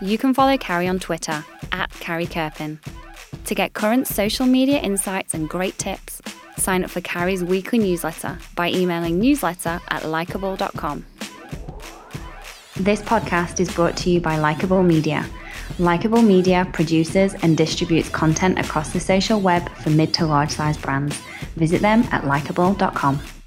You 0.00 0.18
can 0.18 0.34
follow 0.34 0.56
Carrie 0.58 0.88
on 0.88 0.98
Twitter 0.98 1.44
at 1.72 1.90
Carrie 1.92 2.26
Kerpen. 2.26 2.78
To 3.44 3.54
get 3.54 3.72
current 3.72 4.06
social 4.06 4.46
media 4.46 4.78
insights 4.78 5.34
and 5.34 5.48
great 5.48 5.78
tips, 5.78 6.20
sign 6.56 6.84
up 6.84 6.90
for 6.90 7.00
Carrie's 7.00 7.42
weekly 7.42 7.78
newsletter 7.78 8.38
by 8.54 8.70
emailing 8.70 9.18
newsletter 9.18 9.80
at 9.88 10.04
likeable.com. 10.04 11.06
This 12.76 13.02
podcast 13.02 13.60
is 13.60 13.72
brought 13.74 13.96
to 13.98 14.10
you 14.10 14.20
by 14.20 14.38
Likeable 14.38 14.82
Media. 14.82 15.26
Likeable 15.80 16.20
Media 16.20 16.68
produces 16.74 17.32
and 17.42 17.56
distributes 17.56 18.10
content 18.10 18.58
across 18.58 18.92
the 18.92 19.00
social 19.00 19.40
web 19.40 19.66
for 19.76 19.88
mid 19.88 20.12
to 20.12 20.26
large 20.26 20.50
size 20.50 20.76
brands. 20.76 21.18
Visit 21.56 21.80
them 21.80 22.02
at 22.12 22.26
likeable.com. 22.26 23.39